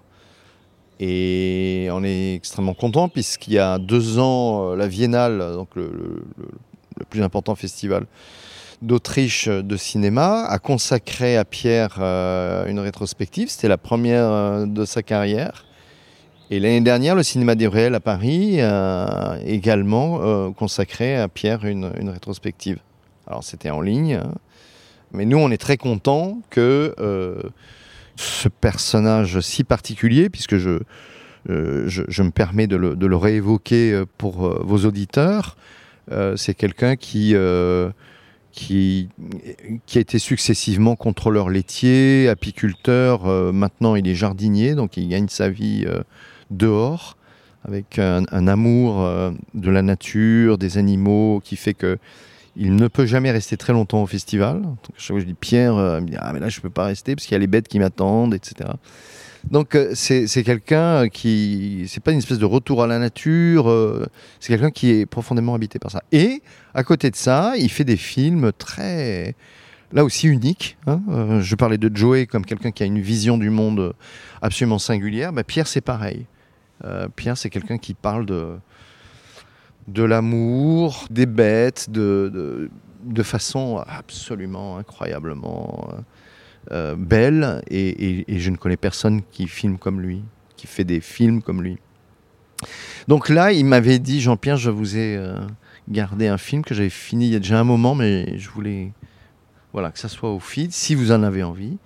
Et 0.99 1.89
on 1.91 2.03
est 2.03 2.35
extrêmement 2.35 2.73
content 2.73 3.07
puisqu'il 3.07 3.53
y 3.53 3.59
a 3.59 3.77
deux 3.77 4.17
ans, 4.17 4.71
euh, 4.71 4.75
la 4.75 4.87
Biennale, 4.87 5.53
donc 5.53 5.75
le, 5.75 6.23
plus 7.09 7.23
important 7.23 7.55
festival 7.55 8.05
d'Autriche 8.81 9.47
de 9.47 9.77
cinéma, 9.77 10.45
a 10.45 10.57
consacré 10.57 11.37
à 11.37 11.45
Pierre 11.45 11.99
une 11.99 12.79
rétrospective. 12.79 13.49
C'était 13.49 13.67
la 13.67 13.77
première 13.77 14.65
de 14.65 14.85
sa 14.85 15.03
carrière. 15.03 15.65
Et 16.49 16.59
l'année 16.59 16.81
dernière, 16.81 17.13
le 17.13 17.21
Cinéma 17.21 17.53
des 17.53 17.67
Réels 17.67 17.93
à 17.93 17.99
Paris 17.99 18.59
a 18.59 19.37
également 19.45 20.51
consacré 20.53 21.15
à 21.15 21.27
Pierre 21.27 21.63
une, 21.65 21.85
rétrospective. 22.09 22.79
Alors 23.27 23.43
c'était 23.43 23.69
en 23.69 23.81
ligne, 23.81 24.15
hein. 24.15 24.33
Mais 25.13 25.25
nous, 25.25 25.37
on 25.37 25.51
est 25.51 25.57
très 25.57 25.77
contents 25.77 26.41
que 26.49 26.95
euh, 26.99 27.41
ce 28.15 28.47
personnage 28.47 29.39
si 29.41 29.63
particulier, 29.63 30.29
puisque 30.29 30.57
je, 30.57 30.79
euh, 31.49 31.83
je, 31.87 32.23
me 32.23 32.31
permets 32.31 32.67
de 32.67 32.75
le, 32.75 32.95
de 32.95 33.05
le 33.07 33.15
réévoquer 33.17 33.91
euh, 33.91 34.05
pour 34.17 34.47
vos 34.63 34.85
auditeurs, 34.85 35.57
c'est 36.35 36.53
quelqu'un 36.53 36.95
qui, 36.95 37.35
qui, 38.51 39.09
qui, 39.85 39.97
a 39.97 40.01
été 40.01 40.19
successivement 40.19 40.95
contrôleur 40.95 41.49
laitier, 41.49 42.27
apiculteur, 42.27 43.25
maintenant 43.53 43.95
il 43.95 44.07
est 44.07 44.15
jardinier, 44.15 44.75
donc 44.75 44.97
il 44.97 45.07
gagne 45.07 45.27
sa 45.29 45.49
vie 45.49 45.85
dehors 46.49 47.17
avec 47.63 47.99
un, 47.99 48.25
amour 48.47 49.07
de 49.53 49.71
la 49.71 49.81
nature, 49.81 50.57
des 50.57 50.77
animaux, 50.77 51.41
qui 51.43 51.55
fait 51.55 51.73
que 51.73 51.97
il 52.55 52.75
ne 52.75 52.87
peut 52.87 53.05
jamais 53.05 53.31
rester 53.31 53.57
très 53.57 53.73
longtemps 53.73 54.03
au 54.03 54.07
festival. 54.07 54.61
Donc, 54.61 54.77
chaque 54.97 55.15
fois 55.15 55.19
je 55.19 55.25
dis 55.25 55.33
Pierre, 55.33 55.75
euh, 55.75 56.01
me 56.01 56.07
dit 56.07 56.17
Ah, 56.19 56.33
mais 56.33 56.39
là, 56.39 56.49
je 56.49 56.59
ne 56.59 56.61
peux 56.61 56.69
pas 56.69 56.85
rester 56.85 57.15
parce 57.15 57.25
qu'il 57.25 57.33
y 57.33 57.35
a 57.35 57.39
les 57.39 57.47
bêtes 57.47 57.67
qui 57.67 57.79
m'attendent, 57.79 58.33
etc. 58.33 58.71
Donc, 59.49 59.75
euh, 59.75 59.91
c'est 59.95 60.43
quelqu'un 60.43 61.09
qui. 61.09 61.85
C'est 61.87 62.03
pas 62.03 62.11
une 62.11 62.19
espèce 62.19 62.37
de 62.37 62.45
retour 62.45 62.83
à 62.83 62.87
la 62.87 62.99
nature, 62.99 63.69
euh, 63.69 64.05
c'est 64.39 64.49
quelqu'un 64.49 64.71
qui 64.71 64.91
est 64.91 65.05
profondément 65.05 65.55
habité 65.55 65.79
par 65.79 65.91
ça. 65.91 66.03
Et, 66.11 66.41
à 66.73 66.83
côté 66.83 67.09
de 67.09 67.15
ça, 67.15 67.53
il 67.57 67.69
fait 67.69 67.83
des 67.83 67.97
films 67.97 68.51
très. 68.57 69.35
Là 69.93 70.05
aussi 70.05 70.27
uniques. 70.27 70.77
Hein. 70.87 71.01
je 71.41 71.53
parlais 71.55 71.77
de 71.77 71.93
Joey 71.93 72.25
comme 72.25 72.45
quelqu'un 72.45 72.71
qui 72.71 72.81
a 72.81 72.85
une 72.85 73.01
vision 73.01 73.37
du 73.37 73.49
monde 73.49 73.93
absolument 74.41 74.79
singulière. 74.79 75.33
Bah, 75.33 75.43
Pierre, 75.43 75.67
c'est 75.67 75.81
pareil. 75.81 76.27
Pierre, 77.17 77.37
c'est 77.37 77.49
quelqu'un 77.49 77.77
qui 77.77 77.93
parle 77.93 78.25
de 78.25 78.55
de 79.89 80.03
l'amour, 80.03 81.07
des 81.09 81.25
bêtes, 81.25 81.89
de, 81.89 82.69
de, 83.03 83.23
façon 83.23 83.83
absolument 83.85 84.77
incroyablement 84.77 85.89
euh, 86.71 86.95
belle. 86.95 87.61
Et, 87.69 88.25
je 88.27 88.49
ne 88.49 88.57
connais 88.57 88.77
personne 88.77 89.21
qui 89.31 89.47
filme 89.47 89.77
comme 89.77 89.99
lui, 90.01 90.23
qui 90.55 90.67
fait 90.67 90.83
des 90.83 91.01
films 91.01 91.41
comme 91.41 91.63
lui. 91.63 91.77
Donc 93.07 93.29
là, 93.29 93.51
il 93.51 93.65
m'avait 93.65 93.99
dit, 93.99 94.21
Jean-Pierre, 94.21 94.57
je 94.57 94.69
vous 94.69 94.95
ai 94.95 95.17
euh, 95.17 95.39
gardé 95.89 96.27
un 96.27 96.37
film 96.37 96.63
que 96.63 96.75
j'avais 96.75 96.89
fini 96.89 97.27
il 97.27 97.33
y 97.33 97.35
a 97.35 97.39
déjà 97.39 97.59
un 97.59 97.63
moment, 97.63 97.95
mais 97.95 98.37
je 98.37 98.49
voulais 98.49 98.91
voilà, 99.73 99.89
que 99.91 99.99
ça 99.99 100.09
soit 100.09 100.31
au 100.31 100.39
feed, 100.39 100.71
si 100.71 100.95
vous 100.95 101.11
en 101.11 101.23
avez 101.23 101.43
envie. 101.43 101.77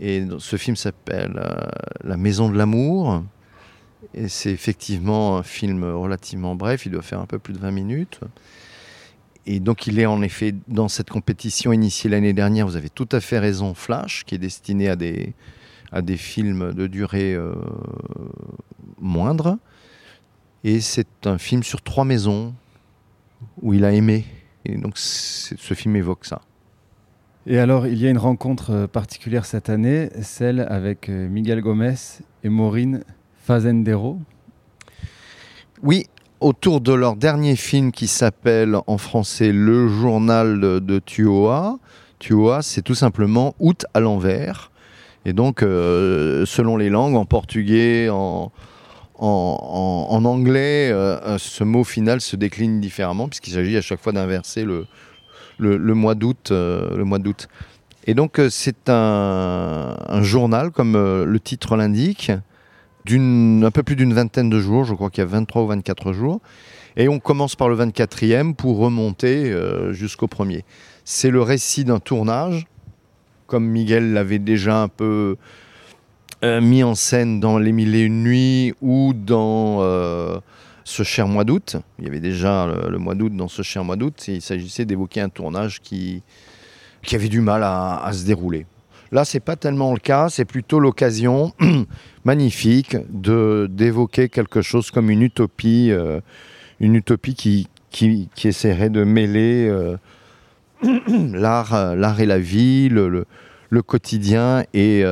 Et 0.00 0.26
ce 0.38 0.56
film 0.56 0.76
s'appelle 0.76 1.40
euh, 1.42 1.66
La 2.02 2.16
Maison 2.16 2.50
de 2.50 2.58
l'amour. 2.58 3.22
Et 4.12 4.28
c'est 4.28 4.50
effectivement 4.50 5.38
un 5.38 5.42
film 5.42 5.82
relativement 5.82 6.54
bref, 6.54 6.84
il 6.84 6.92
doit 6.92 7.02
faire 7.02 7.20
un 7.20 7.26
peu 7.26 7.38
plus 7.38 7.54
de 7.54 7.58
20 7.58 7.70
minutes. 7.70 8.20
Et 9.46 9.60
donc 9.60 9.86
il 9.86 9.98
est 9.98 10.06
en 10.06 10.22
effet 10.22 10.54
dans 10.68 10.88
cette 10.88 11.10
compétition 11.10 11.72
initiée 11.72 12.08
l'année 12.08 12.32
dernière, 12.32 12.66
vous 12.66 12.76
avez 12.76 12.90
tout 12.90 13.08
à 13.12 13.20
fait 13.20 13.38
raison, 13.38 13.74
Flash, 13.74 14.24
qui 14.24 14.34
est 14.34 14.38
destiné 14.38 14.88
à 14.88 14.96
des, 14.96 15.34
à 15.92 16.02
des 16.02 16.16
films 16.16 16.72
de 16.72 16.86
durée 16.86 17.34
euh, 17.34 17.54
moindre. 18.98 19.58
Et 20.64 20.80
c'est 20.80 21.26
un 21.26 21.36
film 21.36 21.62
sur 21.62 21.82
trois 21.82 22.04
maisons 22.04 22.54
où 23.60 23.74
il 23.74 23.84
a 23.84 23.92
aimé. 23.92 24.24
Et 24.64 24.76
donc 24.76 24.96
ce 24.96 25.74
film 25.74 25.94
évoque 25.96 26.24
ça. 26.24 26.40
Et 27.46 27.58
alors, 27.58 27.86
il 27.86 28.00
y 28.00 28.06
a 28.06 28.10
une 28.10 28.18
rencontre 28.18 28.70
euh, 28.70 28.86
particulière 28.86 29.44
cette 29.44 29.68
année, 29.68 30.08
celle 30.22 30.60
avec 30.60 31.10
euh, 31.10 31.28
Miguel 31.28 31.60
Gomez 31.60 31.94
et 32.42 32.48
Maureen 32.48 33.04
Fazendero 33.42 34.18
Oui, 35.82 36.06
autour 36.40 36.80
de 36.80 36.92
leur 36.92 37.16
dernier 37.16 37.56
film 37.56 37.92
qui 37.92 38.06
s'appelle 38.06 38.76
en 38.86 38.98
français 38.98 39.52
Le 39.52 39.88
journal 39.88 40.60
de 40.60 40.98
Tuoa. 40.98 41.78
Tuoa, 42.18 42.62
c'est 42.62 42.82
tout 42.82 42.94
simplement 42.94 43.54
août 43.58 43.86
à 43.94 44.00
l'envers. 44.00 44.70
Et 45.26 45.32
donc, 45.32 45.62
euh, 45.62 46.44
selon 46.46 46.76
les 46.76 46.90
langues, 46.90 47.16
en 47.16 47.24
portugais, 47.24 48.08
en, 48.10 48.50
anglais, 49.18 50.90
euh, 50.92 51.38
ce 51.38 51.64
mot 51.64 51.84
final 51.84 52.20
se 52.20 52.36
décline 52.36 52.80
différemment, 52.80 53.28
puisqu'il 53.28 53.54
s'agit 53.54 53.76
à 53.76 53.80
chaque 53.80 54.00
fois 54.00 54.12
d'inverser 54.12 54.64
le, 54.64 54.86
mois 55.58 56.14
d'août. 56.14 56.50
Euh, 56.50 56.94
le 56.96 57.04
mois 57.04 57.18
d'août. 57.18 57.48
Et 58.06 58.12
donc, 58.12 58.40
c'est 58.50 58.90
un, 58.90 59.96
journal, 60.20 60.70
comme 60.70 60.94
le 60.94 61.40
titre 61.40 61.76
l'indique, 61.76 62.32
d'un 63.04 63.70
peu 63.70 63.82
plus 63.82 63.96
d'une 63.96 64.14
vingtaine 64.14 64.48
de 64.48 64.60
jours, 64.60 64.84
je 64.84 64.94
crois 64.94 65.10
qu'il 65.10 65.22
y 65.22 65.26
a 65.26 65.30
23 65.30 65.62
ou 65.62 65.66
24 65.66 66.12
jours. 66.12 66.40
Et 66.96 67.08
on 67.08 67.18
commence 67.18 67.56
par 67.56 67.68
le 67.68 67.76
24e 67.76 68.54
pour 68.54 68.78
remonter 68.78 69.50
euh, 69.50 69.92
jusqu'au 69.92 70.28
premier. 70.28 70.64
C'est 71.04 71.30
le 71.30 71.42
récit 71.42 71.84
d'un 71.84 71.98
tournage, 71.98 72.66
comme 73.46 73.66
Miguel 73.66 74.12
l'avait 74.12 74.38
déjà 74.38 74.80
un 74.80 74.88
peu 74.88 75.36
euh, 76.44 76.60
mis 76.60 76.82
en 76.82 76.94
scène 76.94 77.40
dans 77.40 77.58
Les 77.58 77.72
Mille 77.72 77.94
et 77.94 78.02
Une 78.02 78.22
Nuits 78.22 78.74
ou 78.80 79.12
dans 79.12 79.82
euh, 79.82 80.38
Ce 80.84 81.02
cher 81.02 81.26
mois 81.26 81.44
d'août. 81.44 81.76
Il 81.98 82.04
y 82.04 82.08
avait 82.08 82.20
déjà 82.20 82.72
le, 82.88 82.98
mois 82.98 83.14
d'août 83.14 83.34
dans 83.36 83.48
Ce 83.48 83.62
cher 83.62 83.84
mois 83.84 83.96
d'août. 83.96 84.24
Il 84.28 84.40
s'agissait 84.40 84.84
d'évoquer 84.84 85.20
un 85.20 85.28
tournage 85.28 85.82
qui 85.82 86.22
avait 87.12 87.28
du 87.28 87.40
mal 87.40 87.62
à 87.64 88.10
se 88.12 88.24
dérouler. 88.24 88.66
Là, 89.14 89.24
c'est 89.24 89.38
pas 89.38 89.54
tellement 89.54 89.92
le 89.92 90.00
cas, 90.00 90.28
c'est 90.28 90.44
plutôt 90.44 90.80
l'occasion 90.80 91.52
magnifique 92.24 92.96
de 93.10 93.68
d'évoquer 93.70 94.28
quelque 94.28 94.60
chose 94.60 94.90
comme 94.90 95.08
une 95.08 95.22
utopie, 95.22 95.92
euh, 95.92 96.18
une 96.80 96.96
utopie 96.96 97.36
qui, 97.36 97.68
qui, 97.90 98.28
essaierait 98.42 98.90
de 98.90 99.04
mêler 99.04 99.72
l'art, 101.32 101.94
l'art 101.94 102.20
et 102.20 102.26
la 102.26 102.40
vie, 102.40 102.88
le, 102.88 103.24
le, 103.70 103.82
quotidien 103.82 104.64
et, 104.74 105.02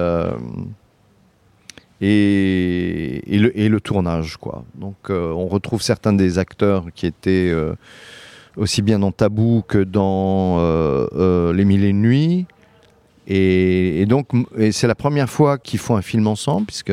et, 2.01 3.23
le, 3.39 3.57
et, 3.57 3.69
le, 3.69 3.81
tournage. 3.81 4.37
Quoi. 4.37 4.65
Donc 4.75 5.11
on 5.11 5.47
retrouve 5.47 5.81
certains 5.81 6.13
des 6.13 6.41
acteurs 6.41 6.87
qui 6.93 7.07
étaient 7.07 7.55
aussi 8.57 8.83
bien 8.83 8.99
dans 8.99 9.13
Tabou 9.13 9.63
que 9.69 9.79
dans 9.79 10.59
Les 11.53 11.65
Mille 11.65 11.85
et 11.85 11.93
Nuits. 11.93 12.47
Et, 13.27 14.05
donc, 14.07 14.29
c'est 14.73 14.87
la 14.87 14.95
première 14.95 15.31
fois 15.31 15.59
qu'ils 15.59 15.79
font 15.79 15.97
un 15.97 16.03
film 16.03 16.27
ensemble, 16.27 16.67
puisque 16.67 16.93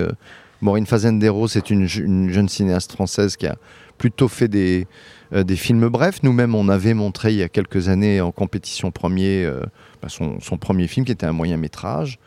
Maureen 0.62 0.86
Fazendero, 0.86 1.48
c'est 1.48 1.70
une, 1.70 1.88
jeune 1.88 2.50
cinéaste 2.50 2.92
française 2.92 3.36
qui 3.36 3.48
a 3.48 3.56
plutôt 3.98 4.28
fait 4.28 4.48
des, 4.48 4.88
euh, 5.34 5.44
des 5.44 5.56
films 5.56 5.88
brefs. 5.89 6.24
Nous-mêmes, 6.24 6.56
on 6.56 6.70
avait 6.70 6.94
montré 6.94 7.32
il 7.32 7.38
y 7.38 7.44
a 7.44 7.50
quelques 7.50 7.89
années 7.89 8.22
en 8.22 8.32
compétition 8.32 8.92
premier 8.92 9.44
euh, 9.44 9.62
bah, 10.02 10.08
son, 10.10 10.39
premier 10.58 10.88
film 10.88 11.06
qui 11.06 11.12
était 11.12 11.26
un 11.26 11.34
moyen 11.34 11.58
métrage. 11.58 12.20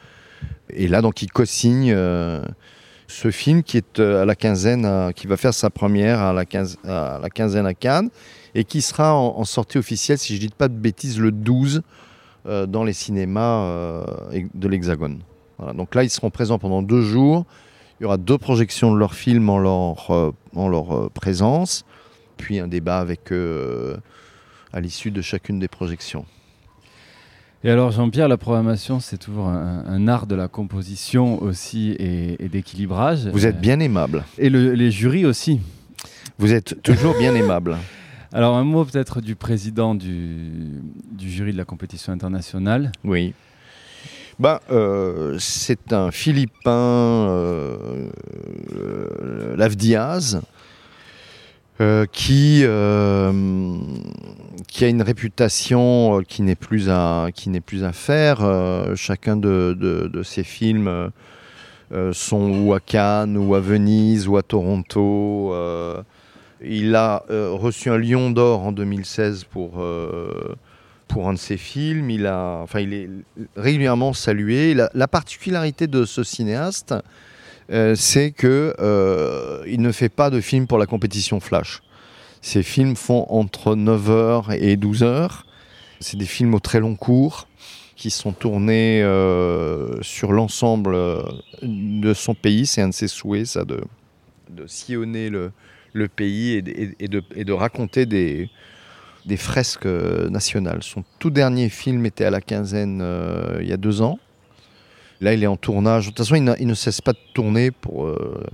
Et 0.71 0.88
là, 0.88 1.01
donc, 1.01 1.23
il 1.23 1.31
co-signe 1.31 1.93
euh, 1.95 2.43
ce 3.07 3.31
film 3.31 3.62
qui 3.62 3.77
est 3.77 4.01
à 4.01 4.25
la 4.25 4.35
quinzaine, 4.35 5.12
qui 5.15 5.27
va 5.27 5.37
faire 5.37 5.55
sa 5.55 5.71
première 5.71 6.21
à 6.21 6.33
la, 6.33 6.45
à 6.85 7.19
la 7.21 7.31
quinzaine 7.31 7.67
à 7.67 7.75
Cannes 7.75 8.11
et 8.55 8.65
qui 8.65 8.83
sera 8.83 9.15
en, 9.15 9.38
en 9.38 9.45
sortie 9.45 9.79
officielle, 9.79 10.19
si 10.19 10.37
je 10.37 10.43
ne 10.43 10.47
dis 10.47 10.55
pas 10.57 10.69
de 10.69 10.75
bêtises, 10.75 11.19
le 11.19 11.31
12 11.31 11.77
euh, 11.77 11.81
dans 12.44 12.85
les 12.85 12.92
cinémas 12.92 13.64
euh, 13.64 14.05
de 14.55 14.68
l'Hexagone. 14.68 15.20
Donc 15.74 15.94
là, 15.94 16.02
ils 16.02 16.11
seront 16.11 16.31
présents 16.31 16.59
pendant 16.59 16.83
deux 16.83 17.02
jours. 17.02 17.46
Il 18.00 18.02
y 18.02 18.07
aura 18.07 18.16
deux 18.16 18.38
projections 18.38 18.92
de 18.92 18.98
leurs 18.98 19.14
films 19.14 19.48
en 19.48 19.59
leur, 19.59 20.11
euh, 20.11 20.33
en 20.57 20.68
leur 20.68 21.11
présence, 21.11 21.85
puis 22.37 22.59
un 22.59 22.66
débat 22.66 22.98
avec 22.98 23.33
eux 23.33 23.96
à 24.72 24.81
l'issue 24.81 25.11
de 25.11 25.22
chacune 25.22 25.59
des 25.59 25.68
projections. 25.68 26.24
Et 27.64 27.70
alors 27.70 27.92
Jean-Pierre, 27.92 28.26
la 28.26 28.38
programmation, 28.38 28.98
c'est 28.98 29.18
toujours 29.18 29.46
un, 29.46 30.09
art 30.09 30.26
de 30.26 30.35
la 30.35 30.48
composition 30.48 31.40
aussi 31.40 31.94
et, 32.00 32.48
d'équilibrage. 32.48 33.28
Vous 33.28 33.46
êtes 33.46 33.61
bien 33.61 33.78
aimable. 33.78 34.24
Et 34.37 34.50
les 34.50 34.90
jurys 34.90 35.26
aussi. 35.26 35.61
Vous 36.38 36.52
êtes 36.52 36.83
toujours 36.83 37.16
bien 37.16 37.37
aimable. 37.37 37.76
Alors 38.35 38.57
un 38.57 38.64
mot 38.64 38.85
peut-être 38.85 39.21
du 39.21 39.37
président 39.37 39.95
du, 39.95 40.81
jury 41.18 41.53
de 41.53 41.59
la 41.59 41.66
compétition 41.66 42.14
internationale. 42.14 42.90
Oui. 43.05 43.35
Ben, 44.38 44.59
euh, 44.71 45.37
c'est 45.38 45.92
un 45.92 46.11
Philippin, 46.11 46.71
euh, 46.71 48.11
euh 48.75 49.55
Lavdiaz, 49.57 50.40
euh, 51.83 52.07
qui, 52.11 52.64
qui 54.68 54.85
a 54.85 54.88
une 54.88 55.03
réputation 55.03 56.23
qui 56.27 56.40
n'est 56.40 56.57
plus 56.57 56.88
à, 56.88 57.27
qui 57.35 57.51
n'est 57.51 57.61
plus 57.61 57.83
faire. 57.92 58.38
chacun 58.97 59.37
de, 59.37 59.77
de, 60.11 60.23
ses 60.23 60.42
films 60.42 61.11
sont 62.12 62.51
ou 62.51 62.73
à 62.73 62.81
Cannes, 62.81 63.37
ou 63.37 63.55
à 63.55 63.61
Venise, 63.61 64.27
ou 64.27 64.38
à 64.38 64.42
Toronto. 64.42 65.53
Il 66.64 66.94
a 66.94 67.25
euh, 67.31 67.51
reçu 67.53 67.90
un 67.90 67.98
Lion 67.98 68.31
d'Or 68.31 68.62
en 68.62 68.72
2016 68.72 69.44
pour, 69.44 69.81
euh, 69.81 70.55
pour 71.09 71.29
un 71.29 71.33
de 71.33 71.38
ses 71.38 71.57
films. 71.57 72.11
Il, 72.11 72.27
a, 72.27 72.61
enfin, 72.62 72.81
il 72.81 72.94
est 72.94 73.09
régulièrement 73.57 74.12
salué. 74.12 74.75
La, 74.75 75.09
particularité 75.09 75.87
de 75.87 76.05
ce 76.05 76.22
cinéaste, 76.22 76.94
euh, 77.70 77.94
c'est 77.96 78.33
qu'il 78.33 78.75
il 79.66 79.81
ne 79.81 79.92
fait 79.92 80.09
pas 80.09 80.31
de 80.31 80.40
films 80.40 80.66
pour 80.66 80.79
la 80.79 80.87
compétition 80.87 81.40
Flash. 81.40 81.83
Ses 82.40 82.62
films 82.62 82.96
font 82.96 83.27
entre 83.29 83.75
9h 83.77 84.57
et 84.59 84.77
12h. 84.77 85.42
C'est 86.01 86.16
des 86.16 86.27
films 86.27 86.55
au 86.55 86.61
très 86.61 86.81
long 86.81 86.96
cours 86.96 87.46
qui 87.94 88.11
sont 88.11 88.33
tournés 88.33 89.01
sur 90.01 90.33
l'ensemble 90.33 90.96
de 91.62 92.14
son 92.14 92.35
pays. 92.35 92.66
C'est 92.66 92.83
un 92.83 92.88
de 92.88 92.94
ses 92.94 93.07
souhaits, 93.07 93.46
ça, 93.46 93.64
de, 93.64 93.81
de 94.51 94.66
sillonner 94.66 95.31
le, 95.31 95.53
le 95.92 96.09
pays 96.09 96.52
et, 96.55 97.09
de, 97.09 97.52
raconter 97.52 98.07
des, 98.07 98.48
fresques 99.37 99.87
euh, 99.87 100.28
nationales. 100.31 100.83
Son 100.83 101.05
tout 101.18 101.31
dernier 101.31 101.68
film 101.68 102.07
était 102.07 102.24
à 102.24 102.31
la 102.31 102.40
quinzaine 102.40 103.00
euh, 103.02 103.59
il 103.61 103.68
y 103.68 103.72
a 103.72 103.76
deux 103.76 104.02
ans. 104.02 104.18
Là, 105.20 105.35
il 105.35 105.42
est 105.42 105.48
en 105.48 105.57
tournage. 105.57 106.07
De 106.07 106.11
toute 106.11 106.18
façon, 106.18 106.35
il, 106.35 106.66
ne 106.66 106.74
cesse 106.74 107.00
pas 107.00 107.12
de 107.12 107.18
tourner 107.33 107.70
pour 107.70 108.07
euh, 108.07 108.44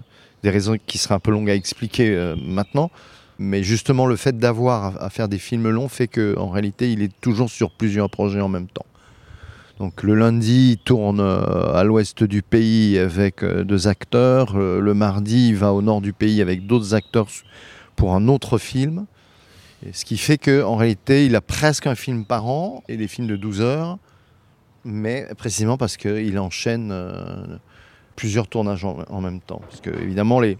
des 0.42 0.51
raisons 0.51 0.77
qui 0.87 0.98
seraient 0.98 1.14
un 1.14 1.20
peu 1.20 1.31
longues 1.31 1.48
à 1.48 1.55
expliquer 1.55 2.35
maintenant. 2.44 2.90
Mais 3.38 3.62
justement, 3.62 4.07
le 4.07 4.16
fait 4.16 4.37
d'avoir 4.37 5.03
à, 5.03 5.09
faire 5.09 5.29
des 5.29 5.38
films 5.38 5.70
longs 5.70 5.88
fait 5.88 6.09
qu'en 6.09 6.51
réalité, 6.51 6.92
il 6.92 7.03
est 7.03 7.12
toujours 7.20 7.48
sur 7.48 7.70
plusieurs 7.70 8.11
projets 8.11 8.40
en 8.40 8.48
même 8.48 8.66
temps. 8.66 8.85
Donc 9.79 10.03
le 10.03 10.14
lundi, 10.17 10.73
il 10.73 10.79
tourne 10.79 11.21
euh, 11.21 11.73
à 11.73 11.85
l'ouest 11.85 12.25
du 12.25 12.43
pays 12.43 12.99
avec 12.99 13.45
euh, 13.45 13.62
deux 13.62 13.87
acteurs. 13.87 14.57
Euh, 14.57 14.81
le 14.81 14.93
mardi, 14.93 15.51
il 15.51 15.57
va 15.57 15.73
au 15.73 15.83
nord 15.83 16.01
du 16.01 16.12
pays 16.12 16.43
avec 16.43 16.67
d'autres 16.67 16.95
acteurs 16.95 17.29
pour 17.95 18.14
un 18.14 18.27
autre 18.27 18.59
film. 18.59 19.07
ce 19.93 20.05
qui 20.05 20.19
fait 20.19 20.37
qu'en 20.37 20.77
réalité, 20.77 21.27
il 21.27 21.37
a 21.37 21.41
presque 21.41 21.87
un 21.87 21.95
film 21.95 22.25
par 22.25 22.47
an 22.47 22.83
et 22.88 22.97
des 22.97 23.07
films 23.07 23.29
de 23.29 23.37
12 23.37 23.61
heures, 23.61 23.99
mais 24.85 25.29
précisément 25.37 25.77
parce 25.77 25.97
qu'il 25.97 26.38
enchaîne 26.41 26.93
plusieurs 28.17 28.49
tournages 28.49 28.85
en, 28.85 29.05
en, 29.09 29.21
même 29.21 29.41
temps. 29.41 29.61
Parce 29.69 29.81
que 29.81 29.91
évidemment, 29.91 30.41
les... 30.41 30.59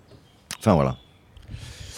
Enfin 0.61 0.75
voilà. 0.75 0.97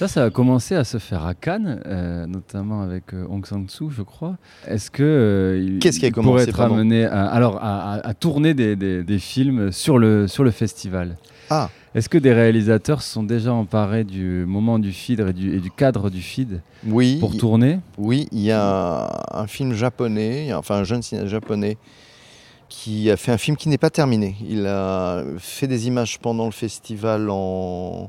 Ça, 0.00 0.08
ça 0.08 0.24
a 0.24 0.30
commencé 0.30 0.74
à 0.74 0.84
se 0.84 0.96
faire 0.96 1.26
à 1.26 1.34
Cannes, 1.34 1.82
euh, 1.84 2.24
notamment 2.24 2.80
avec 2.80 3.12
euh, 3.12 3.26
Hong 3.28 3.44
Sang-soo, 3.44 3.90
je 3.90 4.00
crois. 4.00 4.38
Est-ce 4.66 4.90
que 4.90 5.02
euh, 5.02 5.78
Qu'est-ce 5.78 6.00
qui 6.00 6.06
a 6.06 6.10
pourrait 6.10 6.44
être 6.44 6.58
amené 6.58 7.04
à, 7.04 7.26
alors, 7.26 7.58
à, 7.60 8.14
tourner 8.14 8.54
des, 8.54 9.18
films 9.18 9.70
sur 9.72 9.98
le, 9.98 10.26
sur 10.26 10.42
le 10.42 10.52
festival 10.52 11.18
ah. 11.50 11.68
Est-ce 11.94 12.08
que 12.08 12.16
des 12.16 12.32
réalisateurs 12.32 13.02
se 13.02 13.12
sont 13.12 13.24
déjà 13.24 13.52
emparés 13.52 14.04
du 14.04 14.46
moment 14.46 14.78
du 14.78 14.92
feed 14.92 15.20
et 15.20 15.32
du, 15.34 15.54
et 15.54 15.60
du 15.60 15.70
cadre 15.70 16.08
du 16.08 16.22
feed 16.22 16.62
oui, 16.86 17.18
pour 17.20 17.36
tourner? 17.36 17.80
Oui, 17.98 18.26
il 18.32 18.40
y 18.40 18.52
a 18.52 19.06
un 19.34 19.46
film 19.46 19.74
japonais, 19.74 20.54
enfin 20.54 20.76
un 20.76 20.84
jeune 20.84 21.02
cinéaste 21.02 21.28
japonais 21.28 21.76
qui 22.70 23.10
a 23.10 23.18
fait 23.18 23.32
un 23.32 23.38
film 23.38 23.54
qui 23.54 23.68
n'est 23.68 23.76
pas 23.76 23.90
terminé. 23.90 24.34
Il 24.48 24.66
a 24.66 25.24
fait 25.36 25.66
des 25.66 25.88
images 25.88 26.18
pendant 26.20 26.46
le 26.46 26.52
festival 26.52 27.28
en 27.28 28.08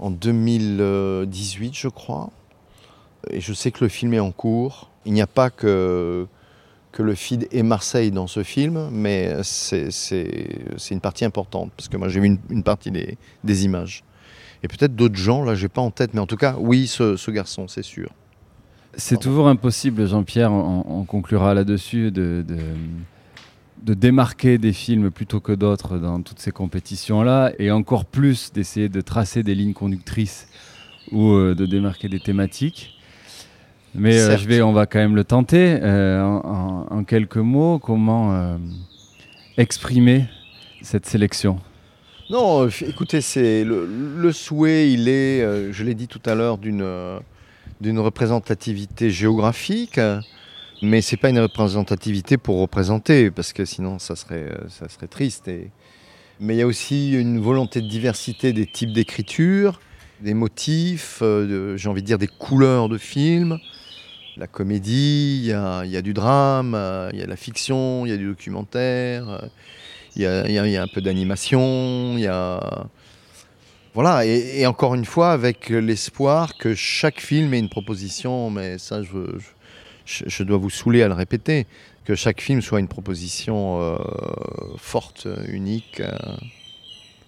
en 0.00 0.10
2018, 0.10 1.74
je 1.74 1.88
crois. 1.88 2.30
Et 3.30 3.40
je 3.40 3.52
sais 3.52 3.70
que 3.70 3.84
le 3.84 3.88
film 3.88 4.14
est 4.14 4.20
en 4.20 4.32
cours. 4.32 4.90
Il 5.04 5.12
n'y 5.12 5.20
a 5.20 5.26
pas 5.26 5.50
que, 5.50 6.26
que 6.92 7.02
le 7.02 7.14
feed 7.14 7.46
et 7.52 7.62
Marseille 7.62 8.10
dans 8.10 8.26
ce 8.26 8.42
film, 8.42 8.88
mais 8.90 9.42
c'est 9.42 9.90
une 10.90 11.00
partie 11.00 11.24
importante, 11.24 11.70
parce 11.76 11.88
que 11.88 11.96
moi 11.96 12.08
j'ai 12.08 12.20
vu 12.20 12.38
une, 12.48 12.62
partie 12.62 12.90
des, 12.90 13.18
des, 13.44 13.64
images. 13.64 14.02
Et 14.62 14.68
peut-être 14.68 14.96
d'autres 14.96 15.16
gens, 15.16 15.42
là 15.42 15.54
j'ai 15.54 15.68
pas 15.68 15.82
en 15.82 15.90
tête, 15.90 16.14
mais 16.14 16.20
en 16.20 16.26
tout 16.26 16.36
cas, 16.36 16.56
oui, 16.58 16.86
ce, 16.86 17.16
ce 17.16 17.30
garçon, 17.30 17.68
c'est 17.68 17.82
sûr. 17.82 18.10
C'est 18.94 19.20
toujours 19.20 19.48
impossible, 19.48 20.06
Jean-Pierre, 20.08 20.52
on, 20.52 21.04
conclura 21.04 21.54
là-dessus, 21.54 22.10
de, 22.10 22.44
de 22.46 22.58
de 23.82 23.94
démarquer 23.94 24.58
des 24.58 24.72
films 24.72 25.10
plutôt 25.10 25.40
que 25.40 25.52
d'autres 25.52 25.98
dans 25.98 26.22
toutes 26.22 26.38
ces 26.38 26.50
compétitions-là, 26.50 27.52
et 27.58 27.70
encore 27.70 28.04
plus 28.04 28.52
d'essayer 28.52 28.88
de 28.88 29.00
tracer 29.00 29.42
des 29.42 29.54
lignes 29.54 29.72
conductrices 29.72 30.48
ou 31.12 31.32
euh, 31.32 31.54
de 31.54 31.66
démarquer 31.66 32.08
des 32.08 32.20
thématiques. 32.20 32.98
Mais 33.94 34.18
euh, 34.20 34.36
je 34.36 34.46
vais, 34.46 34.62
on 34.62 34.72
va 34.72 34.86
quand 34.86 34.98
même 34.98 35.16
le 35.16 35.24
tenter. 35.24 35.78
Euh, 35.82 36.22
en, 36.22 37.04
quelques 37.04 37.36
mots, 37.36 37.78
comment 37.78 38.58
exprimer 39.56 40.26
cette 40.82 41.06
sélection? 41.06 41.58
Non, 42.28 42.68
écoutez, 42.68 43.20
c'est 43.20 43.64
le, 43.64 43.88
le, 44.16 44.32
souhait, 44.32 44.92
il 44.92 45.08
est, 45.08 45.72
je 45.72 45.82
l'ai 45.82 45.94
dit 45.94 46.06
tout 46.06 46.20
à 46.24 46.34
l'heure, 46.36 46.58
d'une 46.58 46.84
d'une 47.80 47.98
représentativité 47.98 49.10
géographique 49.10 49.98
mais 50.82 51.02
c'est 51.02 51.16
pas 51.16 51.28
une 51.30 51.40
représentativité 51.40 52.38
pour 52.38 52.60
représenter, 52.60 53.30
parce 53.30 53.52
que 53.52 53.64
sinon 53.64 53.98
ça 53.98 54.16
serait, 54.16 54.50
euh, 54.50 54.68
ça 54.68 54.88
serait 54.88 55.08
triste. 55.08 55.50
Mais 56.40 56.54
il 56.54 56.58
y 56.58 56.62
a 56.62 56.66
aussi 56.66 57.12
une 57.12 57.38
volonté 57.38 57.82
de 57.82 57.88
diversité 57.88 58.52
des 58.52 58.66
types 58.66 58.92
d'écriture, 58.92 59.80
des 60.20 60.34
motifs, 60.34 61.18
euh, 61.22 61.76
j'ai 61.76 61.88
envie 61.88 62.02
de 62.02 62.06
dire 62.06 62.18
des 62.18 62.28
couleurs 62.28 62.88
de 62.88 62.98
films. 62.98 63.58
La 64.36 64.46
comédie, 64.46 65.40
il 65.42 65.46
y 65.46 65.52
a, 65.52 65.84
y 65.84 65.96
a, 65.96 66.02
du 66.02 66.14
drame, 66.14 66.74
euh, 66.74 67.10
il 67.12 67.18
y 67.18 67.22
a 67.22 67.26
la 67.26 67.36
fiction, 67.36 68.06
il 68.06 68.10
y 68.10 68.12
a 68.12 68.16
du 68.16 68.26
documentaire, 68.26 69.48
il 70.16 70.22
y 70.22 70.26
a, 70.26 70.48
y 70.48 70.76
a 70.76 70.82
un 70.82 70.88
peu 70.88 71.00
d'animation, 71.00 72.14
il 72.16 72.20
y 72.20 72.26
a... 72.26 72.86
Voilà, 73.92 74.24
et, 74.24 74.64
encore 74.66 74.94
une 74.94 75.04
fois, 75.04 75.32
avec 75.32 75.68
l'espoir 75.68 76.56
que 76.56 76.76
chaque 76.76 77.20
film 77.20 77.52
ait 77.52 77.58
une 77.58 77.68
proposition, 77.68 78.48
mais 78.48 78.78
ça, 78.78 79.02
je 79.02 79.10
je, 80.26 80.42
dois 80.42 80.58
vous 80.58 80.70
saouler 80.70 81.02
à 81.02 81.08
le 81.08 81.14
répéter, 81.14 81.66
que 82.04 82.14
chaque 82.14 82.40
film 82.40 82.60
soit 82.60 82.80
une 82.80 82.88
proposition 82.88 83.80
euh, 83.80 83.96
forte, 84.76 85.28
unique. 85.48 86.00
Euh, 86.00 86.10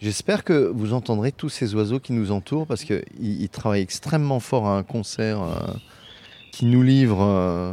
J'espère 0.02 0.42
que 0.42 0.68
vous 0.74 0.94
entendrez 0.94 1.30
tous 1.30 1.48
ces 1.48 1.76
oiseaux 1.76 2.00
qui 2.00 2.12
nous 2.12 2.32
entourent 2.32 2.66
parce 2.66 2.82
qu'ils 2.82 3.04
ils 3.20 3.48
travaillent 3.48 3.82
extrêmement 3.82 4.40
fort 4.40 4.66
à 4.66 4.76
un 4.76 4.82
concert 4.82 5.40
euh, 5.40 5.54
qui 6.50 6.64
nous 6.64 6.82
livre 6.82 7.22
euh, 7.22 7.72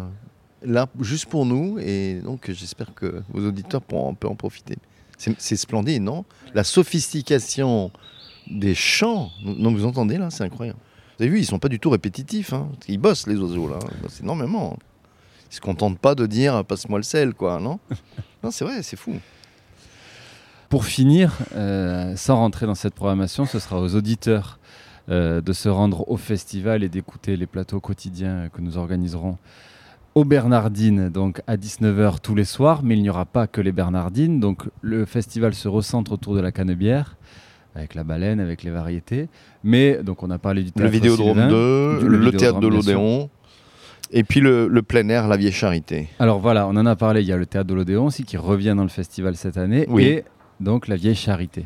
là 0.61 0.87
juste 1.01 1.25
pour 1.25 1.47
nous 1.47 1.79
et 1.79 2.19
donc 2.23 2.51
j'espère 2.51 2.93
que 2.93 3.23
vos 3.29 3.47
auditeurs 3.47 3.81
pourront 3.81 4.11
un 4.11 4.13
peu 4.13 4.27
en 4.27 4.35
profiter. 4.35 4.77
C'est 5.17 5.55
splendide, 5.55 6.03
non? 6.03 6.23
La 6.53 6.63
sophistication 6.63 7.91
des 8.45 8.75
chants, 8.75 9.31
non 9.43 9.73
vous 9.73 9.85
entendez 9.85 10.19
là, 10.19 10.29
c'est 10.29 10.43
incroyable. 10.43 10.77
Vous 11.17 11.23
avez 11.23 11.31
vu, 11.31 11.39
ils 11.39 11.45
sont 11.45 11.57
pas 11.57 11.67
du 11.67 11.79
tout 11.79 11.89
répétitifs, 11.89 12.53
hein. 12.53 12.69
ils 12.87 12.99
bossent 12.99 13.25
les 13.25 13.37
oiseaux 13.37 13.67
là, 13.67 13.79
ils 13.95 14.01
bossent 14.03 14.21
énormément. 14.21 14.77
Ils 15.51 15.55
se 15.55 15.61
contentent 15.61 15.99
pas 15.99 16.15
de 16.15 16.25
dire 16.25 16.63
passe-moi 16.65 16.99
le 16.99 17.03
sel 17.03 17.33
quoi, 17.33 17.59
non 17.59 17.79
Non 18.43 18.51
c'est 18.51 18.63
vrai, 18.65 18.81
c'est 18.83 18.97
fou. 18.97 19.15
Pour 20.69 20.85
finir, 20.85 21.33
euh, 21.55 22.15
sans 22.15 22.35
rentrer 22.35 22.67
dans 22.67 22.75
cette 22.75 22.93
programmation, 22.93 23.45
ce 23.45 23.57
sera 23.57 23.81
aux 23.81 23.95
auditeurs 23.95 24.59
euh, 25.09 25.41
de 25.41 25.51
se 25.51 25.67
rendre 25.67 26.07
au 26.09 26.17
festival 26.17 26.83
et 26.83 26.89
d'écouter 26.89 27.35
les 27.37 27.47
plateaux 27.47 27.79
quotidiens 27.79 28.49
que 28.53 28.61
nous 28.61 28.77
organiserons 28.77 29.37
aux 30.13 30.25
Bernardines, 30.25 31.09
donc 31.09 31.41
à 31.47 31.55
19h 31.57 32.19
tous 32.21 32.35
les 32.35 32.43
soirs. 32.43 32.81
Mais 32.83 32.95
il 32.95 33.01
n'y 33.01 33.09
aura 33.09 33.25
pas 33.25 33.47
que 33.47 33.61
les 33.61 33.71
Bernardines. 33.71 34.39
Donc 34.39 34.63
le 34.81 35.05
festival 35.05 35.55
se 35.55 35.67
recentre 35.67 36.11
autour 36.11 36.35
de 36.35 36.39
la 36.41 36.51
canebière, 36.51 37.15
avec 37.73 37.95
la 37.95 38.03
baleine, 38.03 38.39
avec 38.39 38.61
les 38.61 38.69
variétés. 38.71 39.27
Mais 39.63 40.03
donc 40.03 40.21
on 40.21 40.29
a 40.29 40.37
parlé 40.37 40.61
du 40.61 40.67
Le 40.67 40.73
théâtre 40.73 40.91
Vidéodrome 40.91 41.33
Sylvain, 41.33 41.49
2, 41.49 41.99
du- 41.99 42.07
le, 42.07 42.17
Vidéodrome, 42.17 42.39
théâtre 42.39 42.59
de 42.59 42.67
l'Odéon, 42.67 43.29
et 44.11 44.23
puis 44.23 44.39
le, 44.39 44.67
le 44.67 44.81
plein 44.81 45.07
air, 45.09 45.27
la 45.27 45.37
Vieille 45.37 45.51
Charité. 45.51 46.09
Alors 46.19 46.39
voilà, 46.39 46.67
on 46.67 46.75
en 46.75 46.85
a 46.85 46.95
parlé. 46.95 47.21
Il 47.21 47.27
y 47.27 47.31
a 47.33 47.37
le 47.37 47.45
théâtre 47.45 47.67
de 47.67 47.73
l'Odéon 47.73 48.05
aussi 48.07 48.23
qui 48.23 48.37
revient 48.37 48.73
dans 48.75 48.83
le 48.83 48.89
festival 48.89 49.35
cette 49.35 49.57
année. 49.57 49.85
Oui. 49.89 50.05
Et 50.05 50.23
donc 50.59 50.87
la 50.87 50.95
vieille 50.95 51.15
charité. 51.15 51.65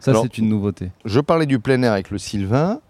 Ça, 0.00 0.14
c'est 0.20 0.38
une 0.38 0.48
nouveauté. 0.48 0.90
Je 1.04 1.20
parlais 1.20 1.46
du 1.46 1.60
plein 1.60 1.80
air 1.82 1.92
avec 1.92 2.10
le 2.10 2.18
Sylvain, 2.18 2.80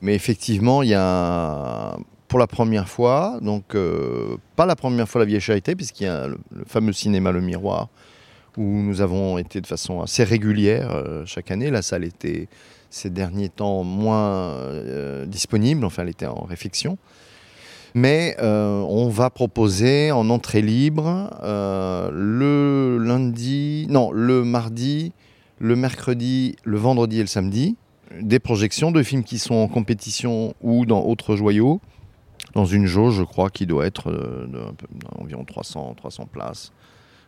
mais 0.00 0.14
effectivement, 0.14 0.82
il 0.82 0.88
y 0.88 0.94
a 0.94 1.96
pour 2.26 2.40
la 2.40 2.48
première 2.48 2.88
fois, 2.88 3.38
donc 3.40 3.76
euh, 3.76 4.36
pas 4.56 4.66
la 4.66 4.74
première 4.74 5.08
fois 5.08 5.20
la 5.20 5.26
Vieille 5.26 5.40
Charité, 5.40 5.76
puisqu'il 5.76 6.04
y 6.04 6.08
a 6.08 6.26
le, 6.26 6.38
le 6.50 6.64
fameux 6.64 6.92
cinéma 6.92 7.30
Le 7.30 7.40
Miroir, 7.40 7.88
où 8.56 8.64
nous 8.64 9.00
avons 9.00 9.38
été 9.38 9.60
de 9.60 9.66
façon 9.66 10.00
assez 10.00 10.24
régulière 10.24 10.90
euh, 10.90 11.24
chaque 11.24 11.52
année. 11.52 11.70
La 11.70 11.82
salle 11.82 12.02
était 12.02 12.48
ces 12.90 13.10
derniers 13.10 13.48
temps 13.48 13.84
moins 13.84 14.30
euh, 14.30 15.24
disponible, 15.24 15.84
enfin 15.84 16.02
elle 16.02 16.08
était 16.08 16.26
en 16.26 16.42
réfection. 16.42 16.98
Mais 17.96 18.36
euh, 18.40 18.84
on 18.90 19.08
va 19.08 19.30
proposer 19.30 20.12
en 20.12 20.28
entrée 20.28 20.60
libre 20.60 21.30
euh, 21.42 22.10
le 22.12 23.02
lundi, 23.02 23.86
non, 23.88 24.12
le 24.12 24.44
mardi, 24.44 25.14
le 25.58 25.76
mercredi, 25.76 26.56
le 26.62 26.76
vendredi 26.76 27.20
et 27.20 27.22
le 27.22 27.26
samedi, 27.26 27.74
des 28.20 28.38
projections 28.38 28.90
de 28.90 29.02
films 29.02 29.24
qui 29.24 29.38
sont 29.38 29.54
en 29.54 29.66
compétition 29.68 30.52
ou 30.60 30.84
dans 30.84 31.06
autres 31.06 31.36
joyaux, 31.36 31.80
dans 32.52 32.66
une 32.66 32.84
jauge, 32.84 33.14
je 33.14 33.22
crois, 33.22 33.48
qui 33.48 33.64
doit 33.64 33.86
être 33.86 34.12
de, 34.12 34.60
d'environ 35.18 35.46
300, 35.46 35.94
300 35.96 36.28
places, 36.30 36.72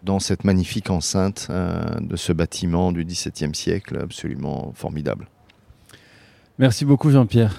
dans 0.02 0.18
cette 0.18 0.44
magnifique 0.44 0.90
enceinte 0.90 1.46
euh, 1.48 1.82
de 1.98 2.16
ce 2.16 2.34
bâtiment 2.34 2.92
du 2.92 3.06
XVIIe 3.06 3.54
siècle, 3.54 4.00
absolument 4.02 4.72
formidable. 4.74 5.28
Merci 6.58 6.84
beaucoup, 6.84 7.10
Jean-Pierre. 7.10 7.56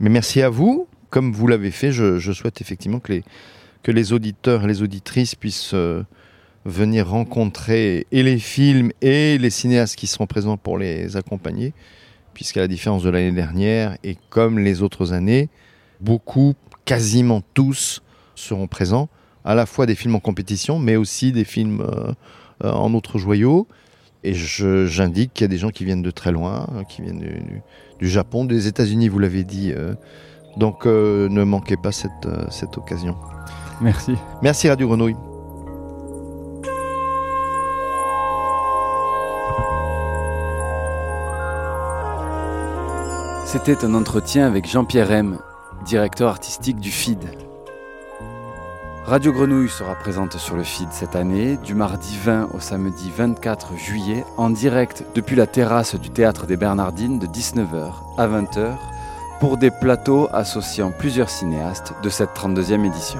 Mais 0.00 0.10
merci 0.10 0.42
à 0.42 0.48
vous. 0.48 0.88
Comme 1.12 1.30
vous 1.30 1.46
l'avez 1.46 1.70
fait, 1.70 1.92
je, 1.92 2.32
souhaite 2.32 2.62
effectivement 2.62 2.98
que 2.98 3.92
les, 3.92 4.12
auditeurs 4.14 4.64
et 4.64 4.66
les 4.66 4.80
auditrices 4.80 5.34
puissent 5.34 5.74
euh, 5.74 6.02
venir 6.64 7.06
rencontrer 7.06 8.06
et 8.10 8.22
les 8.22 8.38
films 8.38 8.92
et 9.02 9.36
les 9.36 9.50
cinéastes 9.50 9.94
qui 9.94 10.06
seront 10.06 10.26
présents 10.26 10.56
pour 10.56 10.78
les 10.78 11.18
accompagner, 11.18 11.74
puisqu'à 12.32 12.60
la 12.60 12.66
différence 12.66 13.02
de 13.02 13.10
l'année 13.10 13.30
dernière, 13.30 13.98
et 14.02 14.16
comme 14.30 14.58
les 14.58 14.80
autres 14.80 15.12
années, 15.12 15.50
beaucoup, 16.00 16.54
quasiment 16.86 17.42
tous, 17.52 18.02
seront 18.34 18.66
présents, 18.66 19.10
à 19.44 19.54
la 19.54 19.66
fois 19.66 19.84
des 19.84 19.94
films 19.94 20.14
en 20.14 20.20
compétition, 20.20 20.78
mais 20.78 20.96
aussi 20.96 21.30
des 21.30 21.44
films 21.44 21.82
euh, 21.82 22.14
euh, 22.64 22.72
en 22.72 22.94
autres 22.94 23.18
joyaux. 23.18 23.68
Et 24.24 24.32
j'indique 24.32 25.34
qu'il 25.34 25.44
y 25.44 25.44
a 25.44 25.48
des 25.48 25.58
gens 25.58 25.68
qui 25.68 25.84
viennent 25.84 26.00
de 26.00 26.10
très 26.10 26.32
loin, 26.32 26.66
qui 26.88 27.02
viennent 27.02 27.62
du, 27.98 28.08
Japon, 28.08 28.46
des 28.46 28.66
États-Unis, 28.66 29.08
vous 29.08 29.18
l'avez 29.18 29.44
dit. 29.44 29.74
Donc 30.56 30.86
euh, 30.86 31.28
ne 31.28 31.44
manquez 31.44 31.76
pas 31.76 31.92
cette, 31.92 32.26
euh, 32.26 32.46
cette 32.50 32.78
occasion. 32.78 33.16
Merci. 33.80 34.16
Merci 34.42 34.68
Radio 34.68 34.88
Grenouille. 34.88 35.16
C'était 43.46 43.84
un 43.84 43.94
entretien 43.94 44.46
avec 44.46 44.66
Jean-Pierre 44.66 45.12
M, 45.12 45.38
directeur 45.84 46.30
artistique 46.30 46.80
du 46.80 46.90
FID. 46.90 47.18
Radio 49.04 49.32
Grenouille 49.32 49.68
sera 49.68 49.94
présente 49.94 50.38
sur 50.38 50.56
le 50.56 50.62
FID 50.62 50.88
cette 50.92 51.16
année, 51.16 51.58
du 51.58 51.74
mardi 51.74 52.16
20 52.16 52.50
au 52.54 52.60
samedi 52.60 53.10
24 53.14 53.76
juillet, 53.76 54.24
en 54.38 54.48
direct 54.48 55.04
depuis 55.14 55.36
la 55.36 55.46
terrasse 55.46 55.96
du 55.96 56.08
Théâtre 56.08 56.46
des 56.46 56.56
Bernardines 56.56 57.18
de 57.18 57.26
19h 57.26 57.92
à 58.16 58.26
20h, 58.26 58.76
pour 59.42 59.56
des 59.56 59.72
plateaux 59.72 60.28
associant 60.32 60.92
plusieurs 60.92 61.28
cinéastes 61.28 61.94
de 62.00 62.08
cette 62.10 62.30
32e 62.30 62.86
édition. 62.86 63.18